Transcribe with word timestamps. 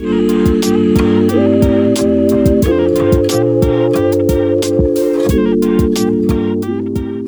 Mm-hmm. 0.00 0.29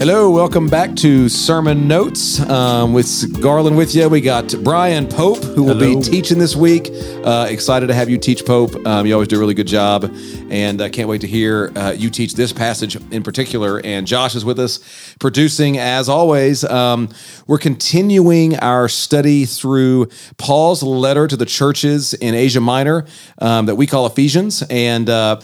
Hello, 0.04 0.28
welcome 0.32 0.66
back 0.66 0.96
to 0.96 1.28
Sermon 1.28 1.86
Notes 1.86 2.40
um, 2.50 2.92
with 2.92 3.40
Garland 3.40 3.76
with 3.76 3.94
you. 3.94 4.08
We 4.08 4.20
got 4.20 4.52
Brian 4.64 5.06
Pope, 5.06 5.44
who 5.44 5.62
will 5.62 5.78
Hello. 5.78 5.94
be 5.94 6.02
teaching 6.02 6.40
this 6.40 6.56
week. 6.56 6.90
Uh, 7.22 7.46
excited 7.48 7.86
to 7.86 7.94
have 7.94 8.10
you 8.10 8.18
teach 8.18 8.44
Pope. 8.44 8.74
Um, 8.84 9.06
you 9.06 9.12
always 9.12 9.28
do 9.28 9.36
a 9.36 9.38
really 9.38 9.54
good 9.54 9.68
job, 9.68 10.12
and 10.50 10.82
I 10.82 10.88
can't 10.88 11.08
wait 11.08 11.20
to 11.20 11.28
hear 11.28 11.70
uh, 11.76 11.94
you 11.96 12.10
teach 12.10 12.34
this 12.34 12.52
passage 12.52 12.96
in 13.12 13.22
particular. 13.22 13.80
And 13.84 14.04
Josh 14.04 14.34
is 14.34 14.44
with 14.44 14.58
us, 14.58 14.80
producing 15.20 15.78
as 15.78 16.08
always. 16.08 16.64
Um, 16.64 17.08
we're 17.46 17.58
continuing 17.58 18.58
our 18.58 18.88
study 18.88 19.44
through 19.44 20.08
Paul's 20.36 20.82
letter 20.82 21.28
to 21.28 21.36
the 21.36 21.46
churches 21.46 22.12
in 22.12 22.34
Asia 22.34 22.60
Minor 22.60 23.06
um, 23.38 23.66
that 23.66 23.76
we 23.76 23.86
call 23.86 24.06
Ephesians, 24.06 24.64
and. 24.68 25.08
Uh, 25.08 25.40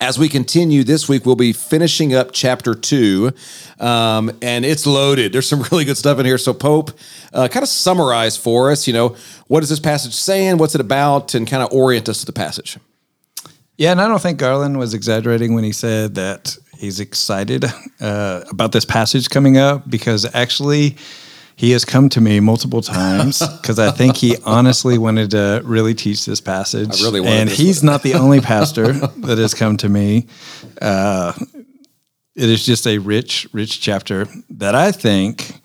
as 0.00 0.18
we 0.18 0.28
continue 0.28 0.82
this 0.82 1.08
week, 1.08 1.26
we'll 1.26 1.36
be 1.36 1.52
finishing 1.52 2.14
up 2.14 2.30
chapter 2.32 2.74
two, 2.74 3.32
um, 3.78 4.30
and 4.40 4.64
it's 4.64 4.86
loaded. 4.86 5.32
There's 5.32 5.48
some 5.48 5.62
really 5.70 5.84
good 5.84 5.98
stuff 5.98 6.18
in 6.18 6.26
here. 6.26 6.38
So, 6.38 6.54
Pope, 6.54 6.90
uh, 7.32 7.48
kind 7.48 7.62
of 7.62 7.68
summarize 7.68 8.36
for 8.36 8.70
us, 8.70 8.86
you 8.86 8.94
know, 8.94 9.14
what 9.46 9.62
is 9.62 9.68
this 9.68 9.80
passage 9.80 10.14
saying? 10.14 10.56
What's 10.56 10.74
it 10.74 10.80
about? 10.80 11.34
And 11.34 11.46
kind 11.46 11.62
of 11.62 11.72
orient 11.72 12.08
us 12.08 12.20
to 12.20 12.26
the 12.26 12.32
passage. 12.32 12.78
Yeah, 13.76 13.92
and 13.92 14.00
I 14.00 14.08
don't 14.08 14.20
think 14.20 14.38
Garland 14.38 14.78
was 14.78 14.94
exaggerating 14.94 15.54
when 15.54 15.64
he 15.64 15.72
said 15.72 16.14
that 16.16 16.56
he's 16.78 17.00
excited 17.00 17.64
uh, 18.00 18.44
about 18.50 18.72
this 18.72 18.84
passage 18.84 19.28
coming 19.30 19.58
up 19.58 19.88
because 19.88 20.26
actually 20.34 20.96
he 21.60 21.72
has 21.72 21.84
come 21.84 22.08
to 22.08 22.22
me 22.22 22.40
multiple 22.40 22.80
times 22.80 23.46
because 23.58 23.78
I 23.78 23.90
think 23.90 24.16
he 24.16 24.34
honestly 24.46 24.96
wanted 24.96 25.32
to 25.32 25.60
really 25.62 25.92
teach 25.92 26.24
this 26.24 26.40
passage. 26.40 27.02
I 27.02 27.04
really 27.04 27.20
wanted 27.20 27.38
and 27.38 27.50
he's 27.50 27.82
not 27.82 28.02
the 28.02 28.14
only 28.14 28.40
pastor 28.40 28.92
that 29.18 29.36
has 29.36 29.52
come 29.52 29.76
to 29.76 29.88
me. 29.90 30.26
Uh, 30.80 31.34
it 32.34 32.48
is 32.48 32.64
just 32.64 32.86
a 32.86 32.96
rich, 32.96 33.46
rich 33.52 33.78
chapter 33.78 34.26
that 34.48 34.74
I 34.74 34.90
think 34.90 35.60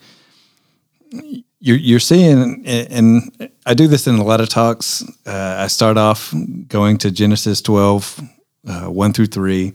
you're, 1.60 1.78
you're 1.78 1.98
seeing, 1.98 2.66
and 2.66 3.50
I 3.64 3.72
do 3.72 3.86
this 3.86 4.06
in 4.06 4.16
a 4.16 4.22
lot 4.22 4.42
of 4.42 4.50
talks. 4.50 5.02
Uh, 5.24 5.56
I 5.60 5.66
start 5.68 5.96
off 5.96 6.34
going 6.68 6.98
to 6.98 7.10
Genesis 7.10 7.62
12, 7.62 8.20
uh, 8.68 8.84
1 8.88 9.12
through 9.14 9.28
3, 9.28 9.72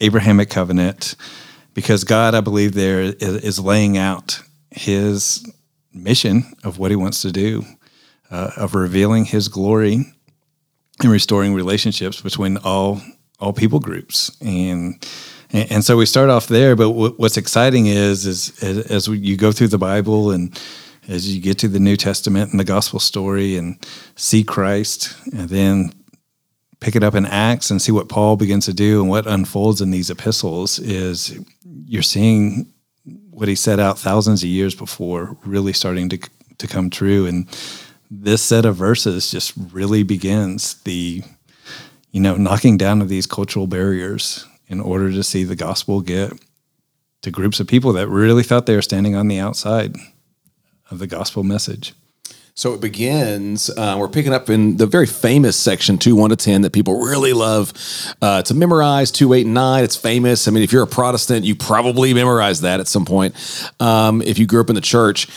Abrahamic 0.00 0.48
covenant, 0.48 1.14
because 1.74 2.04
God, 2.04 2.34
I 2.34 2.40
believe, 2.40 2.72
there 2.72 3.02
is, 3.02 3.16
is 3.20 3.60
laying 3.60 3.98
out 3.98 4.40
his 4.70 5.44
mission 5.92 6.52
of 6.64 6.78
what 6.78 6.90
he 6.90 6.96
wants 6.96 7.22
to 7.22 7.32
do, 7.32 7.64
uh, 8.30 8.50
of 8.56 8.74
revealing 8.74 9.24
his 9.24 9.48
glory 9.48 10.04
and 11.00 11.10
restoring 11.10 11.54
relationships 11.54 12.20
between 12.20 12.56
all 12.58 13.00
all 13.40 13.52
people 13.52 13.78
groups. 13.78 14.36
And 14.40 15.04
and, 15.50 15.84
so 15.84 15.96
we 15.96 16.06
start 16.06 16.28
off 16.28 16.46
there 16.48 16.76
but 16.76 16.90
what's 16.90 17.36
exciting 17.36 17.86
is 17.86 18.26
is 18.26 18.62
as 18.62 19.08
you 19.08 19.36
go 19.36 19.52
through 19.52 19.68
the 19.68 19.78
bible 19.78 20.30
and 20.30 20.60
as 21.08 21.34
you 21.34 21.40
get 21.40 21.58
to 21.58 21.68
the 21.68 21.80
new 21.80 21.96
testament 21.96 22.50
and 22.50 22.60
the 22.60 22.64
gospel 22.64 23.00
story 23.00 23.56
and 23.56 23.78
see 24.16 24.44
christ 24.44 25.16
and 25.32 25.48
then 25.48 25.92
pick 26.80 26.94
it 26.94 27.02
up 27.02 27.14
in 27.14 27.24
acts 27.26 27.70
and 27.70 27.80
see 27.80 27.92
what 27.92 28.08
paul 28.08 28.36
begins 28.36 28.66
to 28.66 28.74
do 28.74 29.00
and 29.00 29.08
what 29.08 29.26
unfolds 29.26 29.80
in 29.80 29.90
these 29.90 30.10
epistles 30.10 30.78
is 30.78 31.38
you're 31.86 32.02
seeing 32.02 32.70
what 33.38 33.46
he 33.46 33.54
set 33.54 33.78
out 33.78 34.00
thousands 34.00 34.42
of 34.42 34.48
years 34.48 34.74
before 34.74 35.36
really 35.44 35.72
starting 35.72 36.08
to 36.08 36.18
to 36.58 36.66
come 36.66 36.90
true. 36.90 37.24
And 37.24 37.46
this 38.10 38.42
set 38.42 38.64
of 38.64 38.74
verses 38.74 39.30
just 39.30 39.52
really 39.72 40.02
begins 40.02 40.74
the 40.82 41.22
you 42.10 42.20
know 42.20 42.34
knocking 42.34 42.76
down 42.76 43.00
of 43.00 43.08
these 43.08 43.26
cultural 43.26 43.68
barriers 43.68 44.44
in 44.66 44.80
order 44.80 45.12
to 45.12 45.22
see 45.22 45.44
the 45.44 45.54
gospel 45.54 46.00
get 46.00 46.32
to 47.22 47.30
groups 47.30 47.60
of 47.60 47.68
people 47.68 47.92
that 47.92 48.08
really 48.08 48.42
thought 48.42 48.66
they 48.66 48.74
were 48.74 48.82
standing 48.82 49.14
on 49.14 49.28
the 49.28 49.38
outside 49.38 49.94
of 50.90 50.98
the 50.98 51.06
gospel 51.06 51.44
message 51.44 51.94
So 52.58 52.74
it 52.74 52.80
begins. 52.80 53.70
Uh, 53.70 53.94
we're 54.00 54.08
picking 54.08 54.32
up 54.32 54.50
in 54.50 54.78
the 54.78 54.86
very 54.88 55.06
famous 55.06 55.56
section 55.56 55.96
two 55.96 56.16
one 56.16 56.30
to 56.30 56.36
ten 56.36 56.62
that 56.62 56.72
people 56.72 56.98
really 56.98 57.32
love 57.32 57.72
uh, 58.20 58.42
to 58.42 58.52
memorize. 58.52 59.12
Two 59.12 59.32
eight 59.32 59.44
and 59.44 59.54
nine. 59.54 59.84
It's 59.84 59.94
famous. 59.94 60.48
I 60.48 60.50
mean, 60.50 60.64
if 60.64 60.72
you're 60.72 60.82
a 60.82 60.88
Protestant, 60.88 61.44
you 61.44 61.54
probably 61.54 62.12
memorized 62.12 62.62
that 62.62 62.80
at 62.80 62.88
some 62.88 63.04
point. 63.04 63.36
Um, 63.78 64.22
if 64.22 64.40
you 64.40 64.46
grew 64.46 64.60
up 64.60 64.70
in 64.70 64.74
the 64.74 64.80
church, 64.80 65.28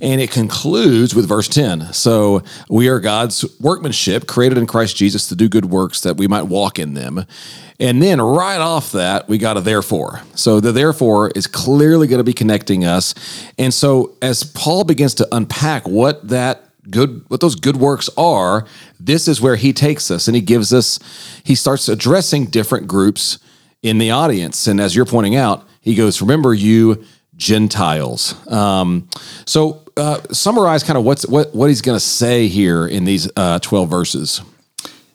and 0.00 0.20
it 0.20 0.30
concludes 0.30 1.16
with 1.16 1.26
verse 1.26 1.48
ten. 1.48 1.92
So 1.92 2.44
we 2.70 2.86
are 2.86 3.00
God's 3.00 3.44
workmanship, 3.58 4.28
created 4.28 4.56
in 4.56 4.68
Christ 4.68 4.96
Jesus 4.96 5.28
to 5.30 5.34
do 5.34 5.48
good 5.48 5.64
works 5.64 6.02
that 6.02 6.16
we 6.16 6.28
might 6.28 6.44
walk 6.44 6.78
in 6.78 6.94
them. 6.94 7.26
And 7.80 8.00
then 8.00 8.20
right 8.20 8.60
off 8.60 8.92
that, 8.92 9.28
we 9.28 9.36
got 9.38 9.56
a 9.56 9.60
therefore. 9.60 10.20
So 10.36 10.60
the 10.60 10.70
therefore 10.70 11.30
is 11.30 11.48
clearly 11.48 12.06
going 12.06 12.18
to 12.18 12.24
be 12.24 12.32
connecting 12.32 12.84
us. 12.84 13.14
And 13.58 13.74
so 13.74 14.16
as 14.22 14.44
Paul 14.44 14.84
begins 14.84 15.14
to 15.14 15.28
unpack 15.32 15.88
what 15.88 16.28
that 16.28 16.66
good 16.90 17.24
what 17.28 17.40
those 17.40 17.54
good 17.54 17.76
works 17.76 18.08
are, 18.16 18.66
this 18.98 19.28
is 19.28 19.40
where 19.40 19.56
he 19.56 19.72
takes 19.72 20.10
us 20.10 20.28
and 20.28 20.34
he 20.34 20.42
gives 20.42 20.72
us 20.72 20.98
he 21.44 21.54
starts 21.54 21.88
addressing 21.88 22.46
different 22.46 22.86
groups 22.86 23.38
in 23.82 23.98
the 23.98 24.10
audience. 24.10 24.66
And 24.66 24.80
as 24.80 24.94
you're 24.96 25.04
pointing 25.06 25.36
out, 25.36 25.66
he 25.80 25.94
goes, 25.94 26.20
"Remember 26.20 26.54
you 26.54 27.04
Gentiles." 27.36 28.34
Um, 28.50 29.08
so 29.46 29.82
uh, 29.96 30.20
summarize 30.32 30.82
kind 30.82 30.98
of 30.98 31.04
what's 31.04 31.26
what 31.26 31.54
what 31.54 31.68
he's 31.68 31.82
going 31.82 31.96
to 31.96 32.04
say 32.04 32.48
here 32.48 32.86
in 32.86 33.04
these 33.04 33.28
uh, 33.36 33.58
12 33.58 33.88
verses. 33.90 34.42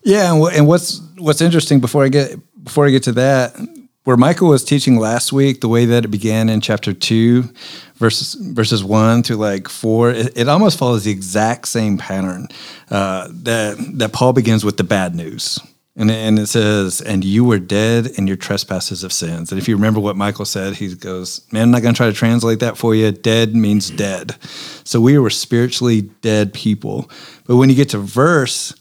Yeah, 0.03 0.33
and, 0.33 0.43
wh- 0.43 0.55
and 0.55 0.67
what's 0.67 0.99
what's 1.17 1.41
interesting 1.41 1.79
before 1.79 2.03
I 2.03 2.09
get 2.09 2.37
before 2.63 2.85
I 2.85 2.91
get 2.91 3.03
to 3.03 3.11
that, 3.13 3.55
where 4.03 4.17
Michael 4.17 4.49
was 4.49 4.63
teaching 4.63 4.97
last 4.97 5.31
week, 5.31 5.61
the 5.61 5.69
way 5.69 5.85
that 5.85 6.05
it 6.05 6.09
began 6.09 6.49
in 6.49 6.61
chapter 6.61 6.93
two, 6.93 7.49
verses 7.95 8.33
verses 8.33 8.83
one 8.83 9.23
through 9.23 9.37
like 9.37 9.69
four, 9.69 10.11
it, 10.11 10.37
it 10.37 10.49
almost 10.49 10.77
follows 10.77 11.03
the 11.03 11.11
exact 11.11 11.67
same 11.67 11.97
pattern 11.97 12.47
uh, 12.91 13.27
that 13.31 13.77
that 13.97 14.13
Paul 14.13 14.33
begins 14.33 14.65
with 14.65 14.77
the 14.77 14.83
bad 14.83 15.15
news. 15.15 15.59
And, 15.95 16.09
and 16.09 16.39
it 16.39 16.47
says, 16.47 17.01
and 17.01 17.23
you 17.23 17.45
were 17.45 17.59
dead 17.59 18.07
in 18.17 18.25
your 18.25 18.35
trespasses 18.35 19.03
of 19.03 19.13
sins. 19.13 19.51
And 19.51 19.61
if 19.61 19.67
you 19.67 19.75
remember 19.75 19.99
what 19.99 20.15
Michael 20.15 20.43
said, 20.43 20.73
he 20.73 20.95
goes, 20.95 21.45
man, 21.51 21.61
I'm 21.61 21.71
not 21.71 21.83
going 21.83 21.93
to 21.93 21.97
try 21.97 22.07
to 22.07 22.13
translate 22.13 22.61
that 22.61 22.79
for 22.79 22.95
you. 22.95 23.11
Dead 23.11 23.55
means 23.55 23.91
dead. 23.91 24.35
So 24.83 24.99
we 24.99 25.19
were 25.19 25.29
spiritually 25.29 26.01
dead 26.01 26.51
people. 26.51 27.11
But 27.45 27.57
when 27.57 27.69
you 27.69 27.75
get 27.75 27.89
to 27.89 27.99
verse 27.99 28.73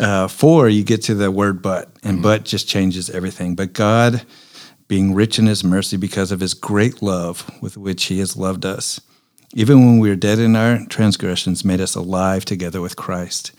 uh, 0.00 0.28
four, 0.28 0.70
you 0.70 0.82
get 0.82 1.02
to 1.02 1.14
the 1.14 1.30
word 1.30 1.60
but, 1.60 1.90
and 2.02 2.22
but 2.22 2.44
just 2.44 2.66
changes 2.66 3.10
everything. 3.10 3.54
But 3.54 3.74
God, 3.74 4.24
being 4.88 5.14
rich 5.14 5.38
in 5.38 5.46
his 5.46 5.64
mercy 5.64 5.96
because 5.96 6.30
of 6.32 6.40
his 6.40 6.54
great 6.54 7.02
love 7.02 7.50
with 7.60 7.76
which 7.76 8.04
he 8.04 8.18
has 8.20 8.36
loved 8.36 8.64
us, 8.64 9.00
even 9.54 9.84
when 9.84 9.98
we 9.98 10.08
were 10.08 10.16
dead 10.16 10.38
in 10.38 10.56
our 10.56 10.84
transgressions, 10.86 11.64
made 11.64 11.80
us 11.80 11.94
alive 11.94 12.44
together 12.44 12.80
with 12.80 12.96
Christ. 12.96 13.52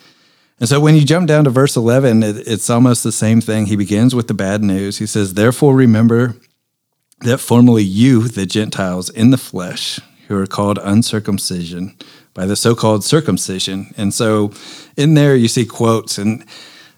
And 0.59 0.67
so 0.67 0.79
when 0.79 0.95
you 0.95 1.05
jump 1.05 1.27
down 1.27 1.43
to 1.43 1.49
verse 1.49 1.75
11, 1.75 2.23
it, 2.23 2.47
it's 2.47 2.69
almost 2.69 3.03
the 3.03 3.11
same 3.11 3.41
thing. 3.41 3.67
He 3.67 3.75
begins 3.75 4.15
with 4.15 4.27
the 4.27 4.33
bad 4.33 4.63
news. 4.63 4.97
He 4.97 5.05
says, 5.05 5.33
Therefore, 5.33 5.75
remember 5.75 6.35
that 7.21 7.39
formerly 7.39 7.83
you, 7.83 8.27
the 8.27 8.45
Gentiles 8.45 9.09
in 9.09 9.29
the 9.29 9.37
flesh, 9.37 9.99
who 10.27 10.37
are 10.37 10.47
called 10.47 10.79
uncircumcision 10.83 11.95
by 12.33 12.45
the 12.45 12.55
so 12.55 12.75
called 12.75 13.03
circumcision. 13.03 13.93
And 13.97 14.13
so 14.13 14.51
in 14.95 15.13
there, 15.13 15.35
you 15.35 15.47
see 15.47 15.65
quotes. 15.65 16.17
And 16.17 16.45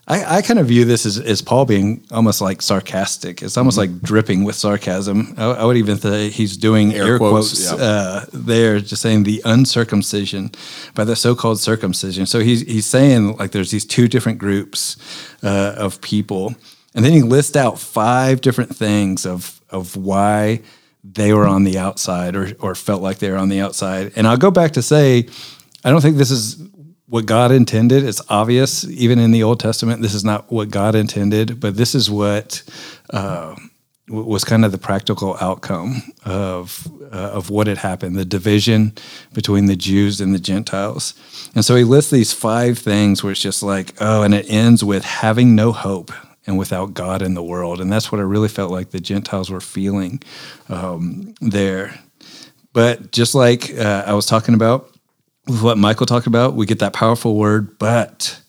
I, 0.09 0.38
I 0.38 0.42
kind 0.42 0.59
of 0.59 0.66
view 0.66 0.86
this 0.86 1.06
as, 1.06 1.20
as 1.20 1.40
Paul 1.40 1.66
being 1.66 2.03
almost 2.12 2.42
like 2.42 2.64
sarcastic. 2.64 3.44
It's 3.44 3.58
almost 3.58 3.78
like 3.78 4.02
dripping 4.02 4.44
with 4.44 4.56
sarcasm. 4.56 5.36
I, 5.38 5.46
I 5.52 5.66
would 5.66 5.78
even 5.78 6.00
say 6.00 6.30
he's 6.30 6.58
doing 6.58 6.96
air, 6.96 7.06
Air 7.06 7.18
quotes, 7.20 7.68
quotes, 7.68 7.80
yeah. 7.80 7.88
uh, 7.88 8.25
there, 8.34 8.80
just 8.80 9.03
saying 9.03 9.24
the 9.24 9.40
uncircumcision 9.46 10.50
by 10.96 11.03
the 11.03 11.16
so-called 11.16 11.59
circumcision. 11.59 12.25
So 12.25 12.40
he's 12.40 12.62
he's 12.62 12.88
saying 12.88 13.38
like 13.38 13.52
there's 13.52 13.69
these 13.69 13.86
two 13.86 14.08
different 14.08 14.40
groups 14.40 14.98
uh, 15.44 15.75
of 15.78 16.01
people, 16.01 16.56
and 16.95 17.06
then 17.06 17.13
he 17.13 17.22
lists 17.22 17.56
out 17.56 17.78
five 17.78 18.42
different 18.42 18.75
things 18.75 19.28
of 19.28 19.62
of 19.69 19.95
why 19.95 20.62
they 21.04 21.33
were 21.33 21.45
on 21.45 21.66
the 21.66 21.78
outside 21.78 22.36
or 22.36 22.51
or 22.60 22.74
felt 22.74 23.04
like 23.04 23.19
they 23.19 23.30
were 23.30 23.38
on 23.38 23.50
the 23.50 23.62
outside. 23.62 24.12
And 24.16 24.25
I'll 24.25 24.38
go 24.38 24.50
back 24.50 24.72
to 24.72 24.81
say, 24.81 25.28
I 25.83 25.92
don't 25.92 26.01
think 26.01 26.18
this 26.18 26.31
is 26.31 26.57
what 27.09 27.25
God 27.25 27.51
intended. 27.51 28.03
It's 28.03 28.21
obvious, 28.29 28.85
even 28.88 29.17
in 29.19 29.31
the 29.31 29.44
Old 29.44 29.59
Testament, 29.59 30.01
this 30.01 30.13
is 30.13 30.23
not 30.23 30.51
what 30.51 30.69
God 30.69 30.95
intended, 30.95 31.59
but 31.59 31.75
this 31.75 31.95
is 31.95 32.09
what 32.09 32.61
uh, 33.09 33.56
was 34.07 34.44
kind 34.44 34.63
of 34.63 34.71
the 34.71 34.77
practical 34.77 35.35
outcome 35.41 36.03
of 36.23 36.88
uh, 37.11 37.31
of 37.31 37.50
what 37.50 37.65
had 37.65 37.79
happened, 37.79 38.15
the 38.15 38.25
division 38.25 38.94
between 39.33 39.65
the 39.65 39.75
Jews 39.75 40.21
and 40.21 40.33
the 40.33 40.39
Gentiles. 40.39 41.15
And 41.56 41.65
so 41.65 41.75
he 41.75 41.83
lists 41.83 42.11
these 42.11 42.31
five 42.31 42.77
things 42.77 43.23
where 43.23 43.31
it's 43.31 43.41
just 43.41 43.63
like, 43.63 43.95
oh, 44.00 44.21
and 44.21 44.33
it 44.33 44.45
ends 44.47 44.83
with 44.83 45.03
having 45.03 45.56
no 45.56 45.71
hope 45.71 46.11
and 46.45 46.57
without 46.57 46.94
God 46.94 47.21
in 47.23 47.33
the 47.33 47.44
world. 47.44 47.81
And 47.81 47.91
that's 47.91 48.11
what 48.11 48.19
I 48.19 48.23
really 48.23 48.47
felt 48.47 48.71
like 48.71 48.91
the 48.91 49.00
Gentiles 49.00 49.50
were 49.50 49.61
feeling 49.61 50.21
um, 50.69 51.33
there. 51.41 52.00
But 52.73 53.11
just 53.11 53.33
like 53.33 53.75
uh, 53.75 54.03
I 54.06 54.13
was 54.13 54.27
talking 54.27 54.53
about 54.53 54.91
with 55.50 55.63
what 55.63 55.78
Michael 55.78 56.06
talked 56.06 56.28
about, 56.28 56.54
we 56.54 56.66
get 56.66 56.80
that 56.80 56.94
powerful 56.94 57.36
word, 57.36 57.80
but 57.80 58.42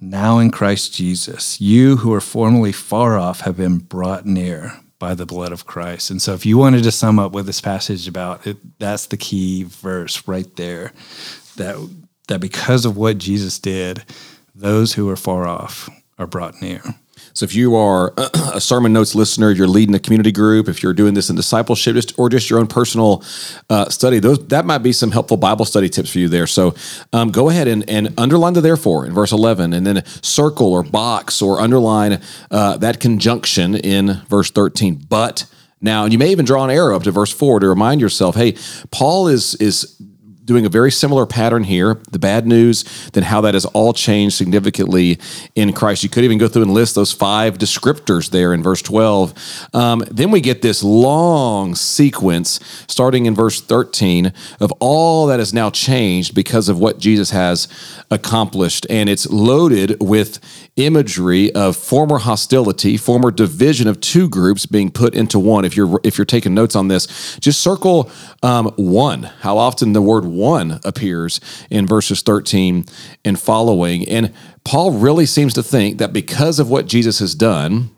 Now 0.00 0.38
in 0.38 0.50
Christ 0.50 0.94
Jesus, 0.94 1.60
you 1.60 1.98
who 1.98 2.10
were 2.10 2.22
formerly 2.22 2.72
far 2.72 3.18
off 3.18 3.40
have 3.40 3.58
been 3.58 3.78
brought 3.78 4.24
near 4.24 4.80
by 4.98 5.14
the 5.14 5.26
blood 5.26 5.52
of 5.52 5.66
Christ. 5.66 6.10
And 6.10 6.22
so, 6.22 6.32
if 6.32 6.46
you 6.46 6.56
wanted 6.56 6.84
to 6.84 6.92
sum 6.92 7.18
up 7.18 7.32
what 7.32 7.44
this 7.46 7.60
passage 7.60 8.00
is 8.00 8.08
about, 8.08 8.46
it, 8.46 8.56
that's 8.78 9.06
the 9.06 9.18
key 9.18 9.64
verse 9.64 10.26
right 10.26 10.54
there. 10.56 10.92
That 11.56 11.76
that 12.28 12.40
because 12.40 12.86
of 12.86 12.96
what 12.96 13.18
Jesus 13.18 13.58
did, 13.58 14.04
those 14.54 14.94
who 14.94 15.08
are 15.10 15.16
far 15.16 15.46
off 15.46 15.90
are 16.18 16.26
brought 16.26 16.62
near. 16.62 16.82
So 17.32 17.44
if 17.44 17.54
you 17.54 17.76
are 17.76 18.12
a 18.54 18.60
sermon 18.60 18.92
notes 18.92 19.14
listener, 19.14 19.50
you're 19.50 19.68
leading 19.68 19.94
a 19.94 19.98
community 19.98 20.32
group, 20.32 20.68
if 20.68 20.82
you're 20.82 20.92
doing 20.92 21.14
this 21.14 21.30
in 21.30 21.36
discipleship, 21.36 21.94
just, 21.94 22.18
or 22.18 22.28
just 22.28 22.50
your 22.50 22.58
own 22.58 22.66
personal 22.66 23.22
uh, 23.68 23.88
study, 23.88 24.18
those 24.18 24.46
that 24.48 24.64
might 24.64 24.78
be 24.78 24.92
some 24.92 25.10
helpful 25.10 25.36
Bible 25.36 25.64
study 25.64 25.88
tips 25.88 26.10
for 26.10 26.18
you 26.18 26.28
there. 26.28 26.46
So 26.46 26.74
um, 27.12 27.30
go 27.30 27.48
ahead 27.48 27.68
and, 27.68 27.88
and 27.88 28.14
underline 28.18 28.54
the 28.54 28.60
therefore 28.60 29.06
in 29.06 29.12
verse 29.12 29.32
11, 29.32 29.72
and 29.72 29.86
then 29.86 30.04
circle 30.22 30.72
or 30.72 30.82
box 30.82 31.42
or 31.42 31.60
underline 31.60 32.20
uh, 32.50 32.76
that 32.78 33.00
conjunction 33.00 33.74
in 33.74 34.22
verse 34.28 34.50
13. 34.50 35.06
But 35.08 35.46
now, 35.82 36.04
and 36.04 36.12
you 36.12 36.18
may 36.18 36.30
even 36.30 36.44
draw 36.44 36.64
an 36.64 36.70
arrow 36.70 36.94
up 36.94 37.04
to 37.04 37.10
verse 37.10 37.32
four 37.32 37.58
to 37.58 37.66
remind 37.66 38.00
yourself, 38.02 38.36
hey, 38.36 38.56
Paul 38.90 39.28
is 39.28 39.54
is 39.54 39.96
doing 40.50 40.66
a 40.66 40.68
very 40.68 40.90
similar 40.90 41.26
pattern 41.26 41.62
here. 41.62 41.94
The 42.10 42.18
bad 42.18 42.44
news, 42.44 42.82
then 43.12 43.22
how 43.22 43.40
that 43.42 43.54
has 43.54 43.66
all 43.66 43.92
changed 43.92 44.34
significantly 44.34 45.20
in 45.54 45.72
Christ. 45.72 46.02
You 46.02 46.08
could 46.08 46.24
even 46.24 46.38
go 46.38 46.48
through 46.48 46.62
and 46.62 46.74
list 46.74 46.96
those 46.96 47.12
five 47.12 47.56
descriptors 47.56 48.30
there 48.30 48.52
in 48.52 48.60
verse 48.60 48.82
12. 48.82 49.68
Um, 49.72 50.02
then 50.10 50.32
we 50.32 50.40
get 50.40 50.60
this 50.60 50.82
long 50.82 51.76
sequence 51.76 52.58
starting 52.88 53.26
in 53.26 53.34
verse 53.36 53.60
13 53.60 54.32
of 54.58 54.72
all 54.80 55.28
that 55.28 55.38
has 55.38 55.54
now 55.54 55.70
changed 55.70 56.34
because 56.34 56.68
of 56.68 56.80
what 56.80 56.98
Jesus 56.98 57.30
has 57.30 57.68
accomplished. 58.10 58.88
And 58.90 59.08
it's 59.08 59.30
loaded 59.30 59.98
with 60.00 60.40
imagery 60.74 61.54
of 61.54 61.76
former 61.76 62.18
hostility, 62.18 62.96
former 62.96 63.30
division 63.30 63.86
of 63.86 64.00
two 64.00 64.28
groups 64.28 64.66
being 64.66 64.90
put 64.90 65.14
into 65.14 65.38
one. 65.38 65.64
If 65.64 65.76
you're 65.76 66.00
if 66.02 66.18
you're 66.18 66.24
taking 66.24 66.54
notes 66.54 66.74
on 66.74 66.88
this, 66.88 67.38
just 67.38 67.60
circle 67.60 68.10
um, 68.42 68.72
one. 68.76 69.24
How 69.40 69.58
often 69.58 69.92
the 69.92 70.02
word 70.02 70.24
one 70.40 70.80
appears 70.84 71.40
in 71.70 71.86
verses 71.86 72.22
13 72.22 72.86
and 73.24 73.38
following. 73.38 74.08
And 74.08 74.32
Paul 74.64 74.92
really 74.92 75.26
seems 75.26 75.54
to 75.54 75.62
think 75.62 75.98
that 75.98 76.12
because 76.12 76.58
of 76.58 76.70
what 76.70 76.86
Jesus 76.86 77.18
has 77.18 77.34
done, 77.34 77.90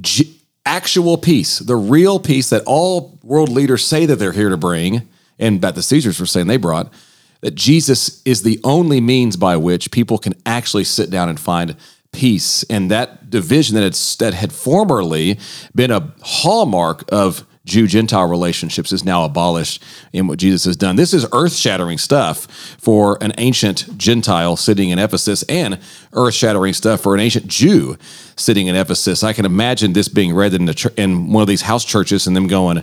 G- 0.00 0.40
actual 0.64 1.18
peace, 1.18 1.58
the 1.58 1.76
real 1.76 2.18
peace 2.18 2.50
that 2.50 2.62
all 2.66 3.18
world 3.22 3.48
leaders 3.48 3.84
say 3.84 4.06
that 4.06 4.16
they're 4.16 4.32
here 4.32 4.48
to 4.48 4.56
bring, 4.56 5.08
and 5.38 5.60
that 5.60 5.74
the 5.74 5.82
Caesars 5.82 6.20
were 6.20 6.26
saying 6.26 6.46
they 6.46 6.56
brought, 6.56 6.92
that 7.40 7.54
Jesus 7.54 8.22
is 8.24 8.42
the 8.42 8.60
only 8.62 9.00
means 9.00 9.36
by 9.36 9.56
which 9.56 9.90
people 9.90 10.18
can 10.18 10.34
actually 10.46 10.84
sit 10.84 11.10
down 11.10 11.28
and 11.28 11.38
find 11.38 11.76
peace. 12.12 12.62
And 12.64 12.90
that 12.90 13.30
division 13.30 13.74
that 13.74 13.82
had, 13.82 13.94
that 14.20 14.34
had 14.34 14.52
formerly 14.52 15.38
been 15.74 15.90
a 15.90 16.14
hallmark 16.22 17.04
of 17.10 17.44
Jew 17.64 17.86
Gentile 17.86 18.26
relationships 18.26 18.92
is 18.92 19.04
now 19.04 19.24
abolished 19.24 19.82
in 20.12 20.26
what 20.26 20.38
Jesus 20.38 20.64
has 20.64 20.76
done. 20.76 20.96
This 20.96 21.14
is 21.14 21.26
earth 21.32 21.54
shattering 21.54 21.98
stuff 21.98 22.46
for 22.78 23.18
an 23.20 23.32
ancient 23.38 23.96
Gentile 23.96 24.56
sitting 24.56 24.90
in 24.90 24.98
Ephesus 24.98 25.44
and 25.44 25.78
earth 26.12 26.34
shattering 26.34 26.72
stuff 26.72 27.00
for 27.00 27.14
an 27.14 27.20
ancient 27.20 27.46
Jew 27.46 27.96
sitting 28.36 28.66
in 28.66 28.74
Ephesus. 28.74 29.22
I 29.22 29.32
can 29.32 29.44
imagine 29.44 29.92
this 29.92 30.08
being 30.08 30.34
read 30.34 30.54
in, 30.54 30.64
the, 30.64 30.92
in 30.96 31.32
one 31.32 31.42
of 31.42 31.48
these 31.48 31.62
house 31.62 31.84
churches 31.84 32.26
and 32.26 32.34
them 32.34 32.48
going, 32.48 32.82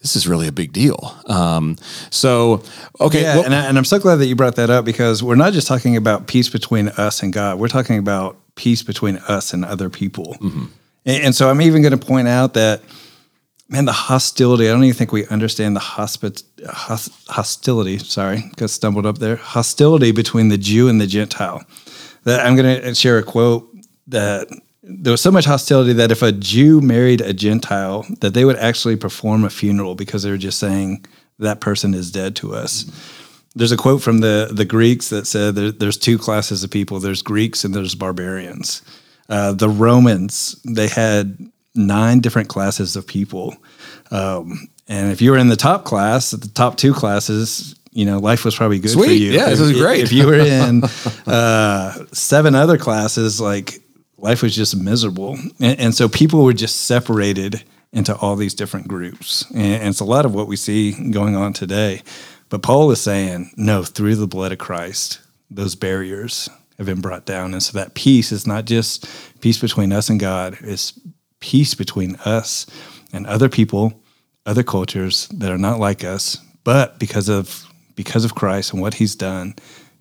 this 0.00 0.14
is 0.14 0.28
really 0.28 0.46
a 0.46 0.52
big 0.52 0.72
deal. 0.72 1.14
Um, 1.26 1.76
so, 2.10 2.62
okay. 3.00 3.22
Yeah, 3.22 3.36
well, 3.36 3.44
and, 3.44 3.54
I, 3.54 3.66
and 3.66 3.76
I'm 3.76 3.84
so 3.84 3.98
glad 3.98 4.16
that 4.16 4.26
you 4.26 4.36
brought 4.36 4.56
that 4.56 4.70
up 4.70 4.84
because 4.84 5.22
we're 5.22 5.34
not 5.34 5.52
just 5.52 5.66
talking 5.66 5.96
about 5.96 6.28
peace 6.28 6.48
between 6.48 6.88
us 6.90 7.22
and 7.22 7.32
God. 7.32 7.58
We're 7.58 7.68
talking 7.68 7.98
about 7.98 8.38
peace 8.54 8.82
between 8.82 9.16
us 9.16 9.52
and 9.52 9.64
other 9.64 9.90
people. 9.90 10.36
Mm-hmm. 10.40 10.66
And, 11.04 11.24
and, 11.24 11.34
so 11.34 11.50
I'm 11.50 11.60
even 11.60 11.82
going 11.82 11.98
to 11.98 12.06
point 12.06 12.28
out 12.28 12.54
that, 12.54 12.80
man, 13.68 13.84
the 13.84 13.92
hostility, 13.92 14.68
I 14.68 14.72
don't 14.72 14.84
even 14.84 14.96
think 14.96 15.12
we 15.12 15.26
understand 15.26 15.76
the 15.76 15.80
hospit, 15.80 16.42
host, 16.68 17.10
hostility, 17.28 17.98
sorry, 17.98 18.50
got 18.56 18.70
stumbled 18.70 19.06
up 19.06 19.18
there, 19.18 19.36
hostility 19.36 20.10
between 20.10 20.48
the 20.48 20.58
Jew 20.58 20.88
and 20.88 21.00
the 21.00 21.06
Gentile. 21.06 21.64
That 22.24 22.44
I'm 22.44 22.56
going 22.56 22.80
to 22.80 22.94
share 22.94 23.18
a 23.18 23.22
quote 23.22 23.70
that 24.08 24.48
there 24.82 25.10
was 25.10 25.20
so 25.20 25.30
much 25.30 25.44
hostility 25.44 25.92
that 25.94 26.10
if 26.10 26.22
a 26.22 26.32
Jew 26.32 26.80
married 26.80 27.20
a 27.20 27.32
Gentile, 27.32 28.06
that 28.20 28.34
they 28.34 28.44
would 28.44 28.56
actually 28.56 28.96
perform 28.96 29.44
a 29.44 29.50
funeral 29.50 29.94
because 29.94 30.22
they 30.22 30.30
were 30.30 30.38
just 30.38 30.58
saying 30.58 31.04
that 31.38 31.60
person 31.60 31.94
is 31.94 32.10
dead 32.10 32.34
to 32.36 32.54
us. 32.54 32.84
There's 33.54 33.72
a 33.72 33.76
quote 33.76 34.02
from 34.02 34.18
the 34.18 34.50
the 34.52 34.64
Greeks 34.64 35.08
that 35.08 35.26
said 35.26 35.54
there, 35.54 35.72
there's 35.72 35.98
two 35.98 36.18
classes 36.18 36.62
of 36.62 36.70
people: 36.70 37.00
there's 37.00 37.22
Greeks 37.22 37.64
and 37.64 37.74
there's 37.74 37.94
barbarians. 37.94 38.82
Uh, 39.28 39.52
the 39.52 39.68
Romans 39.68 40.60
they 40.64 40.88
had 40.88 41.50
nine 41.78 42.20
different 42.20 42.48
classes 42.48 42.96
of 42.96 43.06
people, 43.06 43.56
um, 44.10 44.68
and 44.88 45.12
if 45.12 45.20
you 45.20 45.30
were 45.30 45.38
in 45.38 45.48
the 45.48 45.56
top 45.56 45.84
class, 45.84 46.30
the 46.30 46.48
top 46.48 46.76
two 46.76 46.94
classes, 46.94 47.74
you 47.92 48.06
know, 48.06 48.18
life 48.18 48.44
was 48.44 48.56
probably 48.56 48.78
good 48.78 48.92
Sweet. 48.92 49.06
for 49.06 49.12
you. 49.12 49.32
Yeah, 49.32 49.50
if, 49.50 49.58
this 49.58 49.60
is 49.60 49.72
great. 49.72 50.02
If 50.02 50.12
you 50.12 50.26
were 50.26 50.38
in 50.38 50.82
uh, 51.26 52.06
seven 52.12 52.54
other 52.54 52.78
classes, 52.78 53.40
like 53.40 53.82
life 54.16 54.42
was 54.42 54.54
just 54.54 54.76
miserable. 54.76 55.38
And, 55.60 55.78
and, 55.78 55.94
so 55.94 56.08
people 56.08 56.42
were 56.42 56.54
just 56.54 56.82
separated 56.82 57.62
into 57.92 58.16
all 58.16 58.36
these 58.36 58.54
different 58.54 58.88
groups. 58.88 59.48
And, 59.50 59.74
and, 59.74 59.88
it's 59.88 60.00
a 60.00 60.04
lot 60.04 60.24
of 60.24 60.34
what 60.34 60.48
we 60.48 60.56
see 60.56 61.10
going 61.10 61.36
on 61.36 61.52
today. 61.52 62.02
But 62.48 62.62
Paul 62.62 62.90
is 62.90 63.00
saying, 63.00 63.52
no, 63.56 63.82
through 63.84 64.16
the 64.16 64.26
blood 64.26 64.52
of 64.52 64.58
Christ, 64.58 65.20
those 65.50 65.74
barriers 65.74 66.48
have 66.78 66.86
been 66.86 67.00
brought 67.00 67.26
down. 67.26 67.52
And 67.52 67.62
so 67.62 67.78
that 67.78 67.94
peace 67.94 68.32
is 68.32 68.46
not 68.46 68.64
just 68.64 69.06
peace 69.40 69.58
between 69.58 69.92
us 69.92 70.08
and 70.08 70.18
God, 70.18 70.56
it's 70.62 70.98
peace 71.40 71.74
between 71.74 72.16
us 72.16 72.66
and 73.12 73.26
other 73.26 73.48
people, 73.48 74.00
other 74.46 74.62
cultures 74.62 75.28
that 75.28 75.50
are 75.50 75.58
not 75.58 75.78
like 75.78 76.04
us. 76.04 76.38
But 76.64 76.98
because 76.98 77.28
of 77.28 77.64
because 77.94 78.24
of 78.24 78.34
Christ 78.34 78.72
and 78.72 78.80
what 78.80 78.94
he's 78.94 79.16
done, 79.16 79.54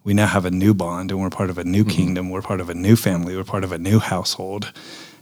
we 0.04 0.14
now 0.14 0.28
have 0.28 0.46
a 0.46 0.52
new 0.52 0.74
bond 0.74 1.12
and 1.12 1.20
we're 1.20 1.30
part 1.30 1.50
of 1.50 1.58
a 1.58 1.64
new 1.64 1.84
mm-hmm. 1.84 1.98
kingdom. 1.98 2.30
We're 2.30 2.42
part 2.42 2.62
of 2.62 2.70
a 2.70 2.76
new 2.76 2.96
family. 2.96 3.36
We're 3.36 3.44
part 3.44 3.64
of 3.64 3.72
a 3.72 3.78
new 3.78 4.00
household. 4.00 4.72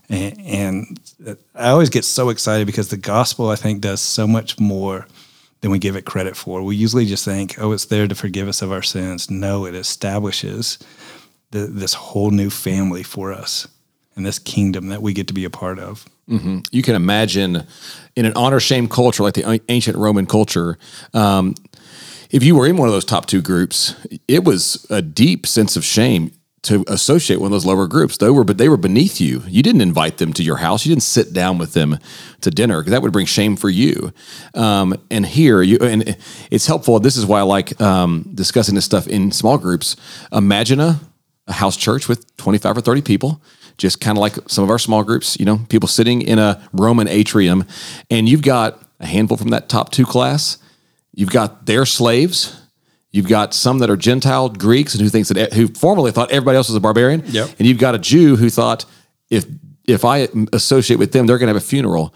And, 0.09 0.39
and, 0.41 0.99
I 1.55 1.69
always 1.69 1.89
get 1.89 2.05
so 2.05 2.29
excited 2.29 2.67
because 2.67 2.89
the 2.89 2.97
gospel, 2.97 3.49
I 3.49 3.55
think, 3.55 3.81
does 3.81 4.01
so 4.01 4.27
much 4.27 4.59
more 4.59 5.07
than 5.61 5.71
we 5.71 5.79
give 5.79 5.95
it 5.95 6.05
credit 6.05 6.35
for. 6.35 6.61
We 6.61 6.75
usually 6.75 7.07
just 7.07 7.25
think, 7.25 7.55
oh, 7.57 7.71
it's 7.71 7.85
there 7.85 8.07
to 8.07 8.13
forgive 8.13 8.47
us 8.47 8.61
of 8.61 8.71
our 8.71 8.83
sins. 8.83 9.31
No, 9.31 9.65
it 9.65 9.73
establishes 9.73 10.77
the, 11.51 11.65
this 11.65 11.95
whole 11.95 12.29
new 12.29 12.51
family 12.51 13.01
for 13.01 13.33
us 13.33 13.67
and 14.15 14.25
this 14.25 14.37
kingdom 14.37 14.89
that 14.89 15.01
we 15.01 15.13
get 15.13 15.27
to 15.27 15.33
be 15.33 15.45
a 15.45 15.49
part 15.49 15.79
of. 15.79 16.05
Mm-hmm. 16.29 16.59
You 16.71 16.81
can 16.81 16.95
imagine 16.95 17.65
in 18.15 18.25
an 18.25 18.33
honor 18.35 18.59
shame 18.59 18.87
culture 18.87 19.23
like 19.23 19.35
the 19.35 19.61
ancient 19.69 19.97
Roman 19.97 20.25
culture, 20.25 20.77
um, 21.13 21.55
if 22.31 22.43
you 22.43 22.55
were 22.55 22.67
in 22.67 22.77
one 22.77 22.87
of 22.87 22.93
those 22.93 23.05
top 23.05 23.27
two 23.27 23.41
groups, 23.41 23.95
it 24.27 24.43
was 24.43 24.85
a 24.89 25.01
deep 25.01 25.45
sense 25.45 25.75
of 25.75 25.85
shame 25.85 26.31
to 26.65 26.83
associate 26.87 27.39
of 27.39 27.51
those 27.51 27.65
lower 27.65 27.85
groups. 27.87 28.17
They 28.17 28.29
were, 28.29 28.43
but 28.43 28.57
they 28.57 28.67
were 28.67 28.77
beneath 28.77 29.21
you. 29.21 29.43
You 29.47 29.61
didn't 29.61 29.81
invite 29.81 30.17
them 30.17 30.33
to 30.33 30.43
your 30.43 30.57
house. 30.57 30.83
You 30.83 30.89
didn't 30.89 31.03
sit 31.03 31.31
down 31.31 31.59
with 31.59 31.73
them 31.73 31.99
to 32.41 32.49
dinner 32.49 32.79
because 32.79 32.91
that 32.91 33.03
would 33.03 33.13
bring 33.13 33.27
shame 33.27 33.55
for 33.55 33.69
you. 33.69 34.11
Um, 34.55 34.95
and 35.11 35.25
here, 35.27 35.61
you 35.61 35.77
and 35.77 36.17
it's 36.49 36.65
helpful. 36.65 36.99
This 36.99 37.17
is 37.17 37.25
why 37.25 37.39
I 37.39 37.43
like 37.43 37.79
um, 37.79 38.31
discussing 38.33 38.73
this 38.73 38.85
stuff 38.85 39.07
in 39.07 39.31
small 39.31 39.59
groups. 39.59 39.95
Imagine 40.31 40.79
a, 40.79 40.99
a 41.45 41.53
house 41.53 41.77
church 41.77 42.07
with 42.07 42.35
twenty 42.37 42.57
five 42.57 42.75
or 42.75 42.81
thirty 42.81 43.03
people 43.03 43.41
just 43.77 43.99
kind 44.01 44.17
of 44.17 44.21
like 44.21 44.35
some 44.47 44.63
of 44.63 44.69
our 44.69 44.79
small 44.79 45.03
groups, 45.03 45.37
you 45.39 45.45
know, 45.45 45.59
people 45.69 45.87
sitting 45.87 46.21
in 46.21 46.39
a 46.39 46.61
Roman 46.73 47.07
atrium, 47.07 47.65
and 48.09 48.29
you've 48.29 48.41
got 48.41 48.81
a 48.99 49.05
handful 49.05 49.37
from 49.37 49.49
that 49.49 49.69
top 49.69 49.91
two 49.91 50.05
class 50.05 50.57
You've 51.15 51.31
got 51.31 51.65
their 51.65 51.85
slaves. 51.85 52.61
You've 53.11 53.29
got 53.29 53.53
some 53.53 53.79
that 53.79 53.89
are 53.89 53.95
Gentile 53.95 54.49
Greeks 54.49 54.93
and 54.93 55.01
who 55.01 55.07
thinks 55.07 55.29
that 55.29 55.53
who 55.53 55.69
formerly 55.69 56.11
thought 56.11 56.31
everybody 56.31 56.57
else 56.57 56.67
was 56.67 56.75
a 56.75 56.81
barbarian. 56.81 57.23
Yep. 57.25 57.49
And 57.57 57.67
you've 57.67 57.79
got 57.79 57.95
a 57.95 57.99
Jew 57.99 58.35
who 58.35 58.49
thought 58.49 58.85
if 59.29 59.45
if 59.85 60.03
I 60.03 60.27
associate 60.51 60.97
with 60.97 61.13
them, 61.13 61.25
they're 61.25 61.37
going 61.37 61.47
to 61.47 61.53
have 61.53 61.63
a 61.63 61.65
funeral, 61.65 62.13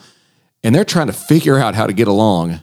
and 0.64 0.76
they're 0.76 0.84
trying 0.84 1.08
to 1.08 1.14
figure 1.14 1.58
out 1.58 1.76
how 1.76 1.88
to 1.88 1.94
get 1.94 2.08
along. 2.08 2.60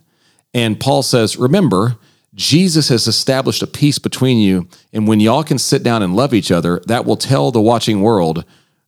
And 0.53 0.79
Paul 0.79 1.03
says, 1.03 1.37
remember, 1.37 1.97
Jesus 2.35 2.89
has 2.89 3.07
established 3.07 3.63
a 3.63 3.67
peace 3.67 3.99
between 3.99 4.39
you, 4.39 4.69
and 4.93 5.07
when 5.07 5.21
y'all 5.21 5.45
can 5.45 5.59
sit 5.59 5.83
down 5.83 6.03
and 6.03 6.17
love 6.17 6.35
each 6.35 6.51
other, 6.51 6.83
that 6.87 7.07
will 7.07 7.17
tell 7.17 7.51
the 7.51 7.61
watching 7.61 8.03
world 8.03 8.45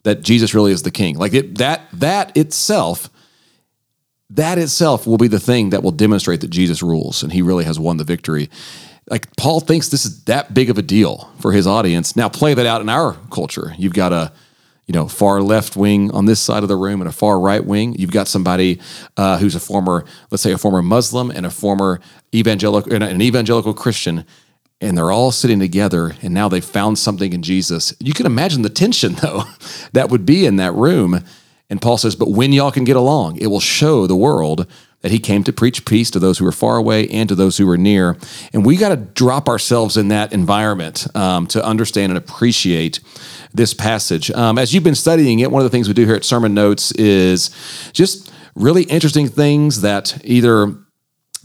that 0.08 0.22
Jesus 0.22 0.54
really 0.54 0.72
is 0.72 0.82
the 0.82 0.90
King. 0.90 1.18
Like 1.18 1.34
it, 1.34 1.58
that 1.58 1.82
that 1.92 2.34
itself 2.34 3.10
that 4.30 4.58
itself 4.58 5.06
will 5.06 5.18
be 5.18 5.28
the 5.28 5.40
thing 5.40 5.70
that 5.70 5.82
will 5.82 5.90
demonstrate 5.90 6.40
that 6.40 6.48
Jesus 6.50 6.82
rules 6.82 7.22
and 7.22 7.32
he 7.32 7.42
really 7.42 7.64
has 7.64 7.78
won 7.78 7.98
the 7.98 8.04
victory. 8.04 8.48
Like 9.10 9.34
Paul 9.36 9.60
thinks 9.60 9.88
this 9.88 10.06
is 10.06 10.24
that 10.24 10.54
big 10.54 10.70
of 10.70 10.78
a 10.78 10.82
deal 10.82 11.30
for 11.40 11.52
his 11.52 11.66
audience. 11.66 12.16
Now 12.16 12.28
play 12.30 12.54
that 12.54 12.64
out 12.64 12.80
in 12.80 12.88
our 12.88 13.18
culture. 13.30 13.74
You've 13.76 13.92
got 13.92 14.14
a 14.14 14.32
you 14.86 14.94
know 14.94 15.08
far 15.08 15.42
left 15.42 15.76
wing 15.76 16.10
on 16.12 16.24
this 16.24 16.40
side 16.40 16.62
of 16.62 16.70
the 16.70 16.76
room 16.76 17.02
and 17.02 17.08
a 17.08 17.12
far 17.12 17.38
right 17.38 17.64
wing. 17.64 17.94
You've 17.98 18.10
got 18.10 18.28
somebody 18.28 18.80
uh, 19.18 19.36
who's 19.36 19.54
a 19.54 19.60
former, 19.60 20.06
let's 20.30 20.42
say, 20.42 20.52
a 20.52 20.58
former 20.58 20.80
Muslim 20.80 21.30
and 21.30 21.44
a 21.44 21.50
former 21.50 22.00
evangelical, 22.34 22.94
an 22.94 23.20
evangelical 23.20 23.74
Christian. 23.74 24.24
And 24.80 24.96
they're 24.96 25.10
all 25.10 25.32
sitting 25.32 25.58
together 25.58 26.14
and 26.22 26.32
now 26.32 26.48
they've 26.48 26.64
found 26.64 26.98
something 26.98 27.32
in 27.32 27.42
Jesus. 27.42 27.94
You 27.98 28.12
can 28.12 28.26
imagine 28.26 28.62
the 28.62 28.68
tension 28.68 29.12
though 29.22 29.44
that 29.92 30.10
would 30.10 30.26
be 30.26 30.46
in 30.46 30.56
that 30.56 30.72
room. 30.74 31.24
And 31.70 31.82
Paul 31.82 31.98
says, 31.98 32.16
But 32.16 32.30
when 32.30 32.52
y'all 32.52 32.70
can 32.70 32.84
get 32.84 32.96
along, 32.96 33.38
it 33.38 33.48
will 33.48 33.60
show 33.60 34.06
the 34.06 34.16
world 34.16 34.66
that 35.00 35.12
he 35.12 35.18
came 35.18 35.44
to 35.44 35.52
preach 35.52 35.84
peace 35.84 36.10
to 36.10 36.18
those 36.18 36.38
who 36.38 36.46
are 36.46 36.52
far 36.52 36.76
away 36.76 37.06
and 37.08 37.28
to 37.28 37.34
those 37.34 37.56
who 37.56 37.68
are 37.70 37.76
near. 37.76 38.16
And 38.52 38.66
we 38.66 38.76
got 38.76 38.88
to 38.88 38.96
drop 38.96 39.48
ourselves 39.48 39.96
in 39.96 40.08
that 40.08 40.32
environment 40.32 41.06
um, 41.14 41.46
to 41.48 41.64
understand 41.64 42.10
and 42.10 42.18
appreciate 42.18 43.00
this 43.54 43.74
passage. 43.74 44.30
Um, 44.32 44.58
as 44.58 44.74
you've 44.74 44.82
been 44.82 44.96
studying 44.96 45.38
it, 45.38 45.52
one 45.52 45.60
of 45.60 45.64
the 45.64 45.70
things 45.70 45.86
we 45.86 45.94
do 45.94 46.04
here 46.04 46.16
at 46.16 46.24
Sermon 46.24 46.52
Notes 46.52 46.90
is 46.92 47.50
just 47.92 48.32
really 48.56 48.82
interesting 48.84 49.28
things 49.28 49.82
that 49.82 50.20
either 50.24 50.74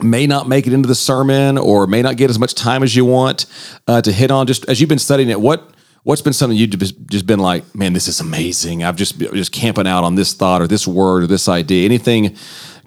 may 0.01 0.27
not 0.27 0.47
make 0.47 0.67
it 0.67 0.73
into 0.73 0.87
the 0.87 0.95
sermon 0.95 1.57
or 1.57 1.87
may 1.87 2.01
not 2.01 2.17
get 2.17 2.29
as 2.29 2.39
much 2.39 2.53
time 2.55 2.83
as 2.83 2.95
you 2.95 3.05
want 3.05 3.45
uh, 3.87 4.01
to 4.01 4.11
hit 4.11 4.31
on. 4.31 4.47
Just 4.47 4.65
as 4.65 4.79
you've 4.79 4.89
been 4.89 4.99
studying 4.99 5.29
it, 5.29 5.39
what 5.39 5.69
what's 6.03 6.21
been 6.21 6.33
something 6.33 6.57
you've 6.57 6.71
just 6.71 7.25
been 7.25 7.39
like, 7.39 7.75
man, 7.75 7.93
this 7.93 8.07
is 8.07 8.19
amazing. 8.19 8.83
I've 8.83 8.95
just 8.95 9.19
just 9.19 9.51
camping 9.51 9.87
out 9.87 10.03
on 10.03 10.15
this 10.15 10.33
thought 10.33 10.61
or 10.61 10.67
this 10.67 10.87
word 10.87 11.23
or 11.23 11.27
this 11.27 11.47
idea. 11.47 11.85
Anything 11.85 12.35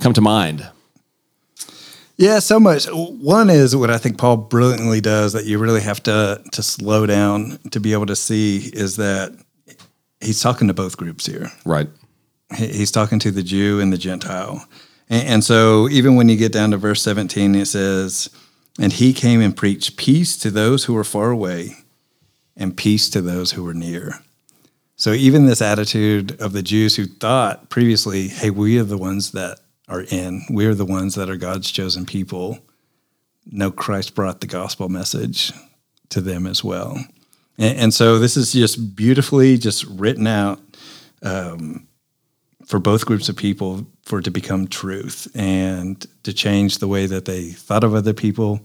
come 0.01 0.13
to 0.13 0.21
mind? 0.21 0.69
Yeah, 2.19 2.39
so 2.39 2.59
much. 2.59 2.87
One 2.87 3.51
is 3.51 3.77
what 3.77 3.91
I 3.91 3.99
think 3.99 4.17
Paul 4.17 4.39
brilliantly 4.39 5.03
does 5.03 5.35
that 5.35 5.45
you 5.45 5.59
really 5.59 5.83
have 5.83 6.03
to 6.05 6.43
to 6.53 6.63
slow 6.63 7.07
down 7.07 7.59
to 7.71 7.81
be 7.81 7.93
able 7.93 8.07
to 8.07 8.17
see 8.17 8.71
is 8.73 8.97
that 8.97 9.37
he's 10.21 10.41
talking 10.41 10.69
to 10.69 10.75
both 10.75 10.97
groups 10.97 11.27
here. 11.27 11.51
Right. 11.65 11.89
He's 12.57 12.91
talking 12.91 13.19
to 13.21 13.31
the 13.31 13.43
Jew 13.43 13.81
and 13.81 13.93
the 13.93 13.99
Gentile. 13.99 14.67
And, 15.09 15.29
and 15.29 15.45
so 15.45 15.89
even 15.89 16.17
when 16.17 16.29
you 16.29 16.37
get 16.37 16.53
down 16.53 16.71
to 16.71 16.77
verse 16.77 17.03
17, 17.03 17.55
it 17.55 17.67
says, 17.67 18.31
And 18.79 18.93
he 18.93 19.13
came 19.13 19.41
and 19.41 19.57
preached 19.57 19.97
peace 19.97 20.37
to 20.39 20.51
those 20.51 20.85
who 20.85 20.95
were 20.95 21.05
far 21.05 21.31
away 21.31 21.77
and 22.57 22.77
peace 22.77 23.09
to 23.11 23.21
those 23.21 23.53
who 23.53 23.63
were 23.63 23.75
near. 23.75 24.21
So 24.97 25.13
even 25.13 25.45
this 25.45 25.61
attitude 25.61 26.41
of 26.41 26.53
the 26.53 26.63
Jews 26.63 26.97
who 26.97 27.05
thought 27.05 27.69
previously, 27.69 28.29
hey, 28.29 28.51
we 28.51 28.79
are 28.79 28.85
the 28.85 28.97
ones 28.97 29.33
that 29.33 29.61
are 29.89 30.03
in, 30.03 30.43
we 30.51 30.67
are 30.67 30.75
the 30.75 30.87
ones 30.87 31.15
that 31.15 31.29
are 31.29 31.37
God's 31.37 31.71
chosen 31.71 32.07
people. 32.07 32.59
No, 33.45 33.71
Christ 33.71 34.15
brought 34.15 34.41
the 34.41 34.47
gospel 34.47 34.89
message 34.89 35.53
to 36.09 36.21
them 36.21 36.47
as 36.47 36.65
well. 36.65 36.99
And, 37.59 37.79
and 37.79 37.95
so 37.95 38.19
this 38.19 38.37
is 38.37 38.53
just 38.53 38.97
beautifully 38.97 39.59
just 39.59 39.85
written 39.85 40.27
out 40.27 40.61
um, 41.23 41.87
for 42.65 42.79
both 42.79 43.07
groups 43.07 43.29
of 43.29 43.37
people 43.37 43.87
for 44.07 44.21
it 44.21 44.23
to 44.23 44.31
become 44.31 44.69
truth 44.69 45.27
and 45.35 46.07
to 46.23 46.33
change 46.33 46.79
the 46.79 46.87
way 46.87 47.07
that 47.07 47.25
they 47.25 47.51
thought 47.51 47.83
of 47.83 47.93
other 47.93 48.15
people, 48.15 48.61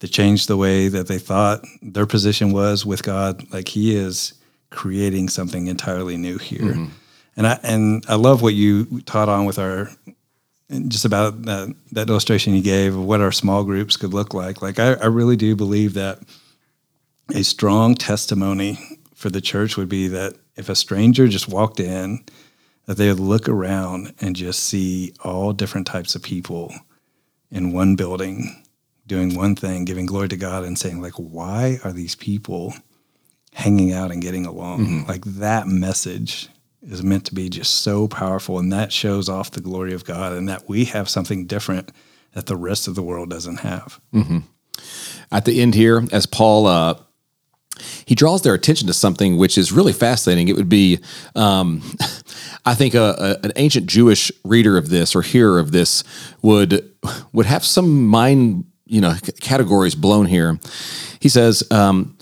to 0.00 0.06
change 0.06 0.46
the 0.46 0.58
way 0.58 0.88
that 0.88 1.08
they 1.08 1.18
thought 1.18 1.64
their 1.80 2.04
position 2.04 2.52
was 2.52 2.84
with 2.84 3.02
God. 3.02 3.50
Like 3.50 3.68
He 3.68 3.96
is 3.96 4.34
creating 4.68 5.30
something 5.30 5.68
entirely 5.68 6.18
new 6.18 6.36
here. 6.36 6.74
Mm-hmm. 6.74 6.86
And 7.34 7.46
I 7.46 7.58
and 7.62 8.04
I 8.08 8.16
love 8.16 8.42
what 8.42 8.52
you 8.52 9.00
taught 9.00 9.30
on 9.30 9.46
with 9.46 9.58
our 9.58 9.88
just 10.88 11.06
about 11.06 11.42
that, 11.42 11.74
that 11.92 12.10
illustration 12.10 12.54
you 12.54 12.62
gave 12.62 12.94
of 12.94 13.04
what 13.04 13.22
our 13.22 13.32
small 13.32 13.64
groups 13.64 13.96
could 13.96 14.12
look 14.12 14.34
like. 14.34 14.60
Like 14.60 14.78
I, 14.78 14.92
I 14.94 15.06
really 15.06 15.36
do 15.36 15.56
believe 15.56 15.94
that 15.94 16.18
a 17.34 17.42
strong 17.42 17.94
testimony 17.94 18.78
for 19.14 19.30
the 19.30 19.40
church 19.40 19.78
would 19.78 19.88
be 19.88 20.08
that 20.08 20.34
if 20.56 20.68
a 20.68 20.74
stranger 20.74 21.26
just 21.26 21.48
walked 21.48 21.80
in 21.80 22.22
that 22.86 22.96
they 22.96 23.08
would 23.08 23.20
look 23.20 23.48
around 23.48 24.14
and 24.20 24.34
just 24.34 24.64
see 24.64 25.14
all 25.22 25.52
different 25.52 25.86
types 25.86 26.14
of 26.14 26.22
people 26.22 26.74
in 27.50 27.72
one 27.72 27.96
building 27.96 28.64
doing 29.06 29.34
one 29.34 29.54
thing, 29.54 29.84
giving 29.84 30.06
glory 30.06 30.28
to 30.28 30.36
God 30.36 30.64
and 30.64 30.78
saying, 30.78 31.00
like, 31.00 31.14
why 31.14 31.78
are 31.84 31.92
these 31.92 32.14
people 32.14 32.74
hanging 33.52 33.92
out 33.92 34.10
and 34.10 34.22
getting 34.22 34.46
along? 34.46 34.86
Mm-hmm. 34.86 35.08
Like 35.08 35.24
that 35.24 35.66
message 35.66 36.48
is 36.82 37.02
meant 37.02 37.26
to 37.26 37.34
be 37.34 37.48
just 37.48 37.80
so 37.80 38.08
powerful. 38.08 38.58
And 38.58 38.72
that 38.72 38.92
shows 38.92 39.28
off 39.28 39.50
the 39.50 39.60
glory 39.60 39.92
of 39.92 40.04
God 40.04 40.32
and 40.32 40.48
that 40.48 40.68
we 40.68 40.86
have 40.86 41.08
something 41.08 41.46
different 41.46 41.92
that 42.32 42.46
the 42.46 42.56
rest 42.56 42.88
of 42.88 42.94
the 42.94 43.02
world 43.02 43.30
doesn't 43.30 43.58
have. 43.58 44.00
Mm-hmm. 44.14 44.38
At 45.30 45.44
the 45.44 45.60
end 45.60 45.74
here, 45.74 46.04
as 46.10 46.26
Paul 46.26 46.66
uh, 46.66 46.94
he 48.04 48.14
draws 48.14 48.42
their 48.42 48.54
attention 48.54 48.86
to 48.86 48.92
something 48.92 49.36
which 49.36 49.56
is 49.56 49.72
really 49.72 49.92
fascinating. 49.92 50.48
It 50.48 50.56
would 50.56 50.68
be, 50.68 50.98
um, 51.34 51.82
I 52.64 52.74
think, 52.74 52.94
a, 52.94 53.38
a, 53.42 53.46
an 53.46 53.52
ancient 53.56 53.86
Jewish 53.86 54.30
reader 54.44 54.76
of 54.76 54.88
this 54.88 55.14
or 55.14 55.22
hearer 55.22 55.58
of 55.58 55.72
this 55.72 56.04
would 56.42 56.90
would 57.32 57.46
have 57.46 57.64
some 57.64 58.06
mind, 58.06 58.64
you 58.86 59.00
know, 59.00 59.14
categories 59.40 59.94
blown 59.94 60.26
here. 60.26 60.58
He 61.20 61.28
says, 61.28 61.64
um, 61.70 62.16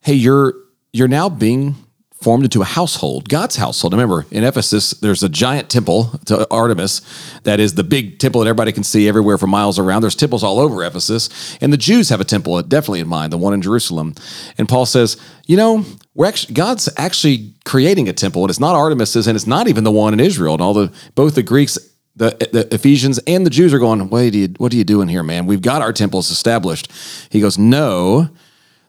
"Hey, 0.00 0.14
you're 0.14 0.54
you're 0.92 1.08
now 1.08 1.28
being 1.28 1.76
formed 2.24 2.42
into 2.44 2.62
a 2.62 2.64
household, 2.64 3.28
God's 3.28 3.56
household. 3.56 3.92
Remember, 3.92 4.26
in 4.30 4.42
Ephesus, 4.42 4.92
there's 4.92 5.22
a 5.22 5.28
giant 5.28 5.68
temple 5.68 6.18
to 6.24 6.50
Artemis 6.50 7.02
that 7.42 7.60
is 7.60 7.74
the 7.74 7.84
big 7.84 8.18
temple 8.18 8.40
that 8.40 8.48
everybody 8.48 8.72
can 8.72 8.82
see 8.82 9.06
everywhere 9.06 9.36
for 9.36 9.46
miles 9.46 9.78
around. 9.78 10.00
There's 10.02 10.16
temples 10.16 10.42
all 10.42 10.58
over 10.58 10.82
Ephesus, 10.82 11.56
and 11.60 11.72
the 11.72 11.76
Jews 11.76 12.08
have 12.08 12.20
a 12.20 12.24
temple 12.24 12.60
definitely 12.62 13.00
in 13.00 13.08
mind, 13.08 13.32
the 13.32 13.38
one 13.38 13.52
in 13.52 13.60
Jerusalem. 13.60 14.14
And 14.58 14.68
Paul 14.68 14.86
says, 14.86 15.18
you 15.46 15.56
know, 15.56 15.84
we're 16.14 16.26
actually 16.26 16.54
God's 16.54 16.88
actually 16.96 17.52
creating 17.64 18.08
a 18.08 18.12
temple, 18.14 18.42
and 18.42 18.50
it's 18.50 18.60
not 18.60 18.74
Artemis's, 18.74 19.26
and 19.26 19.36
it's 19.36 19.46
not 19.46 19.68
even 19.68 19.84
the 19.84 19.92
one 19.92 20.14
in 20.14 20.20
Israel. 20.20 20.54
And 20.54 20.62
all 20.62 20.74
the 20.74 20.92
both 21.14 21.34
the 21.34 21.42
Greeks 21.42 21.78
the, 22.16 22.30
the 22.52 22.74
Ephesians 22.74 23.18
and 23.26 23.44
the 23.44 23.50
Jews 23.50 23.74
are 23.74 23.78
going, 23.78 24.08
what 24.08 24.22
are, 24.22 24.24
you, 24.26 24.48
what 24.58 24.72
are 24.72 24.76
you 24.76 24.84
doing 24.84 25.08
here, 25.08 25.22
man? 25.22 25.46
We've 25.46 25.60
got 25.60 25.82
our 25.82 25.92
temples 25.92 26.30
established. 26.30 26.90
He 27.28 27.40
goes, 27.40 27.58
no, 27.58 28.28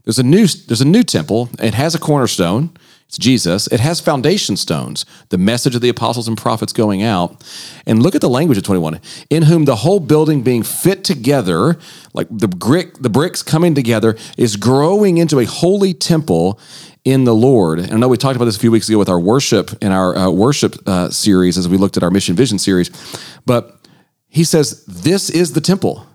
there's 0.03 0.19
a 0.19 0.23
new, 0.23 0.45
there's 0.45 0.81
a 0.81 0.85
new 0.85 1.03
temple. 1.03 1.49
It 1.59 1.73
has 1.73 1.95
a 1.95 1.99
cornerstone. 1.99 2.69
It's 3.07 3.17
Jesus. 3.19 3.67
It 3.67 3.79
has 3.79 3.99
foundation 3.99 4.57
stones, 4.57 5.05
the 5.29 5.37
message 5.37 5.75
of 5.75 5.81
the 5.81 5.89
apostles 5.89 6.27
and 6.27 6.37
prophets 6.37 6.73
going 6.73 7.03
out. 7.03 7.43
And 7.85 8.01
look 8.01 8.15
at 8.15 8.21
the 8.21 8.29
language 8.29 8.57
of 8.57 8.63
21. 8.63 8.99
In 9.29 9.43
whom 9.43 9.65
the 9.65 9.77
whole 9.77 9.99
building 9.99 10.41
being 10.41 10.63
fit 10.63 11.03
together, 11.03 11.77
like 12.13 12.27
the 12.31 12.47
brick, 12.47 12.95
the 12.97 13.09
bricks 13.09 13.43
coming 13.43 13.75
together, 13.75 14.17
is 14.37 14.55
growing 14.55 15.17
into 15.17 15.39
a 15.39 15.45
holy 15.45 15.93
temple 15.93 16.59
in 17.03 17.23
the 17.23 17.35
Lord. 17.35 17.77
And 17.79 17.93
I 17.93 17.97
know 17.97 18.07
we 18.07 18.17
talked 18.17 18.35
about 18.35 18.45
this 18.45 18.57
a 18.57 18.59
few 18.59 18.71
weeks 18.71 18.89
ago 18.89 18.97
with 18.97 19.09
our 19.09 19.19
worship 19.19 19.71
in 19.81 19.91
our 19.91 20.17
uh, 20.17 20.29
worship 20.31 20.75
uh, 20.87 21.11
series 21.11 21.57
as 21.59 21.69
we 21.69 21.77
looked 21.77 21.97
at 21.97 22.03
our 22.03 22.09
mission 22.09 22.35
vision 22.35 22.57
series. 22.57 22.89
But 23.45 23.87
he 24.27 24.43
says, 24.43 24.83
This 24.85 25.29
is 25.29 25.53
the 25.53 25.61
temple. 25.61 26.07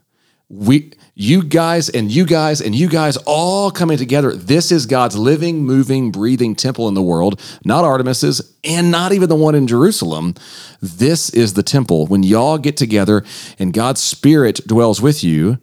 We 0.49 0.92
you 1.21 1.45
guys 1.45 1.91
and 1.91 2.11
you 2.11 2.25
guys 2.25 2.62
and 2.62 2.75
you 2.75 2.89
guys 2.89 3.19
all 3.27 3.71
coming 3.71 3.99
together. 3.99 4.35
This 4.35 4.73
is 4.73 4.87
God's 4.87 5.19
living, 5.19 5.62
moving, 5.62 6.11
breathing 6.11 6.55
temple 6.55 6.89
in 6.89 6.95
the 6.95 7.03
world, 7.03 7.39
not 7.62 7.85
Artemis's 7.85 8.57
and 8.65 8.91
not 8.91 9.12
even 9.12 9.29
the 9.29 9.37
one 9.37 9.55
in 9.55 9.67
Jerusalem. 9.67 10.35
This 10.81 11.29
is 11.29 11.53
the 11.53 11.62
temple. 11.62 12.07
When 12.07 12.23
y'all 12.23 12.57
get 12.57 12.79
together 12.79 13.23
and 13.59 13.75
God's 13.75 14.03
spirit 14.03 14.67
dwells 14.67 15.03
with 15.03 15.23
you, 15.23 15.59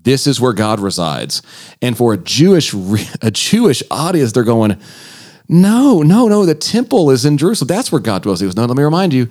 this 0.00 0.28
is 0.28 0.40
where 0.40 0.52
God 0.52 0.78
resides. 0.78 1.42
And 1.80 1.96
for 1.98 2.12
a 2.12 2.16
Jewish 2.16 2.72
a 3.20 3.32
Jewish 3.32 3.82
audience, 3.90 4.30
they're 4.30 4.44
going, 4.44 4.76
"No, 5.48 6.02
no, 6.02 6.28
no, 6.28 6.46
the 6.46 6.54
temple 6.54 7.10
is 7.10 7.24
in 7.24 7.38
Jerusalem. 7.38 7.66
That's 7.66 7.90
where 7.90 8.00
God 8.00 8.22
dwells." 8.22 8.38
He 8.38 8.46
goes, 8.46 8.54
"No, 8.54 8.66
let 8.66 8.76
me 8.76 8.84
remind 8.84 9.12
you, 9.12 9.28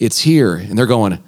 it's 0.00 0.20
here." 0.22 0.56
And 0.56 0.76
they're 0.76 0.86
going, 0.86 1.20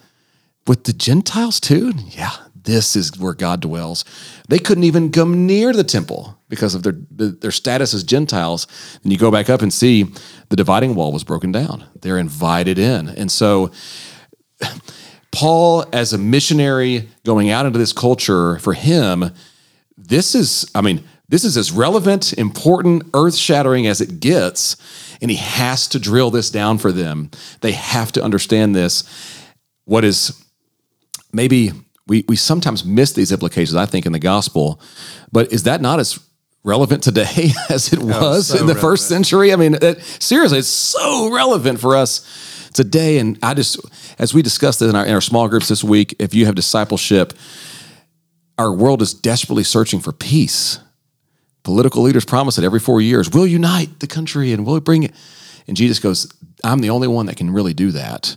"With 0.66 0.84
the 0.84 0.92
Gentiles 0.92 1.60
too?" 1.60 1.92
Yeah, 2.10 2.32
this 2.66 2.94
is 2.94 3.18
where 3.18 3.32
God 3.32 3.60
dwells. 3.60 4.04
They 4.48 4.58
couldn't 4.58 4.84
even 4.84 5.10
come 5.10 5.46
near 5.46 5.72
the 5.72 5.84
temple 5.84 6.38
because 6.48 6.74
of 6.74 6.82
their 6.82 6.94
their 7.10 7.50
status 7.50 7.94
as 7.94 8.04
Gentiles. 8.04 8.66
And 9.02 9.12
you 9.12 9.18
go 9.18 9.30
back 9.30 9.48
up 9.48 9.62
and 9.62 9.72
see 9.72 10.06
the 10.48 10.56
dividing 10.56 10.94
wall 10.94 11.12
was 11.12 11.24
broken 11.24 11.50
down. 11.50 11.84
They're 12.02 12.18
invited 12.18 12.78
in. 12.78 13.08
And 13.08 13.32
so 13.32 13.70
Paul 15.32 15.86
as 15.92 16.12
a 16.12 16.18
missionary 16.18 17.08
going 17.24 17.50
out 17.50 17.66
into 17.66 17.78
this 17.78 17.92
culture 17.92 18.58
for 18.58 18.74
him 18.74 19.30
this 19.96 20.34
is 20.34 20.70
I 20.74 20.82
mean 20.82 21.04
this 21.28 21.44
is 21.44 21.56
as 21.56 21.72
relevant, 21.72 22.32
important, 22.34 23.02
earth-shattering 23.12 23.88
as 23.88 24.00
it 24.00 24.20
gets, 24.20 24.76
and 25.20 25.28
he 25.28 25.36
has 25.36 25.88
to 25.88 25.98
drill 25.98 26.30
this 26.30 26.50
down 26.50 26.78
for 26.78 26.92
them. 26.92 27.32
They 27.62 27.72
have 27.72 28.12
to 28.12 28.22
understand 28.22 28.76
this. 28.76 29.02
What 29.86 30.04
is 30.04 30.40
maybe 31.32 31.72
we, 32.06 32.24
we 32.28 32.36
sometimes 32.36 32.84
miss 32.84 33.12
these 33.12 33.32
implications, 33.32 33.74
I 33.74 33.86
think, 33.86 34.06
in 34.06 34.12
the 34.12 34.18
gospel. 34.18 34.80
But 35.32 35.52
is 35.52 35.64
that 35.64 35.80
not 35.80 35.98
as 35.98 36.18
relevant 36.62 37.02
today 37.02 37.52
as 37.68 37.92
it 37.92 38.00
oh, 38.00 38.06
was 38.06 38.48
so 38.48 38.54
in 38.54 38.60
the 38.60 38.74
relevant. 38.74 38.80
first 38.80 39.08
century? 39.08 39.52
I 39.52 39.56
mean, 39.56 39.76
it, 39.80 40.02
seriously, 40.02 40.58
it's 40.58 40.68
so 40.68 41.32
relevant 41.32 41.80
for 41.80 41.96
us 41.96 42.70
today. 42.72 43.18
And 43.18 43.38
I 43.42 43.54
just, 43.54 43.80
as 44.18 44.32
we 44.34 44.42
discussed 44.42 44.82
in 44.82 44.94
our, 44.94 45.04
in 45.04 45.14
our 45.14 45.20
small 45.20 45.48
groups 45.48 45.68
this 45.68 45.82
week, 45.82 46.14
if 46.18 46.34
you 46.34 46.46
have 46.46 46.54
discipleship, 46.54 47.32
our 48.58 48.72
world 48.72 49.02
is 49.02 49.12
desperately 49.12 49.64
searching 49.64 50.00
for 50.00 50.12
peace. 50.12 50.78
Political 51.64 52.02
leaders 52.02 52.24
promise 52.24 52.58
it 52.58 52.64
every 52.64 52.78
four 52.78 53.00
years 53.00 53.28
we'll 53.28 53.46
unite 53.46 53.98
the 53.98 54.06
country 54.06 54.52
and 54.52 54.64
we'll 54.64 54.78
bring 54.78 55.02
it. 55.02 55.12
And 55.66 55.76
Jesus 55.76 55.98
goes, 55.98 56.32
I'm 56.62 56.78
the 56.78 56.90
only 56.90 57.08
one 57.08 57.26
that 57.26 57.36
can 57.36 57.50
really 57.50 57.74
do 57.74 57.90
that. 57.90 58.36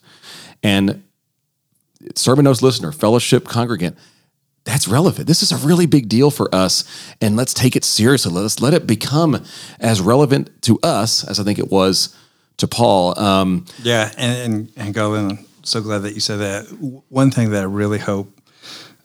And 0.63 1.03
sermon 2.15 2.46
notes 2.46 2.62
listener, 2.62 2.91
fellowship 2.91 3.48
congregant, 3.48 3.98
that's 4.65 4.88
relevant. 4.88 5.27
This 5.27 5.41
is 5.41 5.51
a 5.51 5.58
really 5.58 5.86
big 5.86 6.10
deal 6.10 6.32
for 6.32 6.53
us, 6.53 6.84
and 7.22 7.36
let's 7.36 7.53
take 7.53 7.75
it 7.75 7.84
seriously. 7.84 8.32
Let's 8.32 8.62
let 8.62 8.74
it 8.74 8.86
become 8.86 9.44
as 9.79 10.01
relevant 10.01 10.62
to 10.63 10.79
us 10.84 11.24
as 11.24 11.39
I 11.39 11.44
think 11.44 11.60
it 11.60 11.72
was 11.72 12.15
to 12.58 12.68
Paul. 12.68 13.18
Um, 13.20 13.65
yeah, 13.82 14.12
and 14.18 14.70
and, 14.77 14.96
and 14.96 14.98
I'm 14.98 15.46
so 15.63 15.82
glad 15.82 16.00
that 16.00 16.13
you 16.13 16.20
said 16.20 16.38
that. 16.38 16.65
One 17.10 17.32
thing 17.32 17.51
that 17.51 17.62
I 17.62 17.65
really 17.65 18.00
hope 18.00 18.39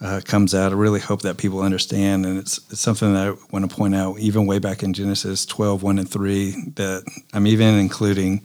uh, 0.00 0.20
comes 0.24 0.54
out, 0.54 0.72
I 0.72 0.74
really 0.74 1.00
hope 1.00 1.22
that 1.22 1.38
people 1.38 1.60
understand, 1.60 2.26
and 2.26 2.38
it's, 2.38 2.58
it's 2.70 2.80
something 2.80 3.14
that 3.14 3.28
I 3.28 3.34
want 3.50 3.68
to 3.68 3.74
point 3.74 3.94
out, 3.94 4.18
even 4.18 4.46
way 4.46 4.58
back 4.58 4.82
in 4.82 4.92
Genesis 4.92 5.46
12, 5.46 5.82
1 5.82 5.98
and 5.98 6.08
3, 6.08 6.50
that 6.74 7.04
I'm 7.32 7.46
even 7.46 7.74
including 7.76 8.42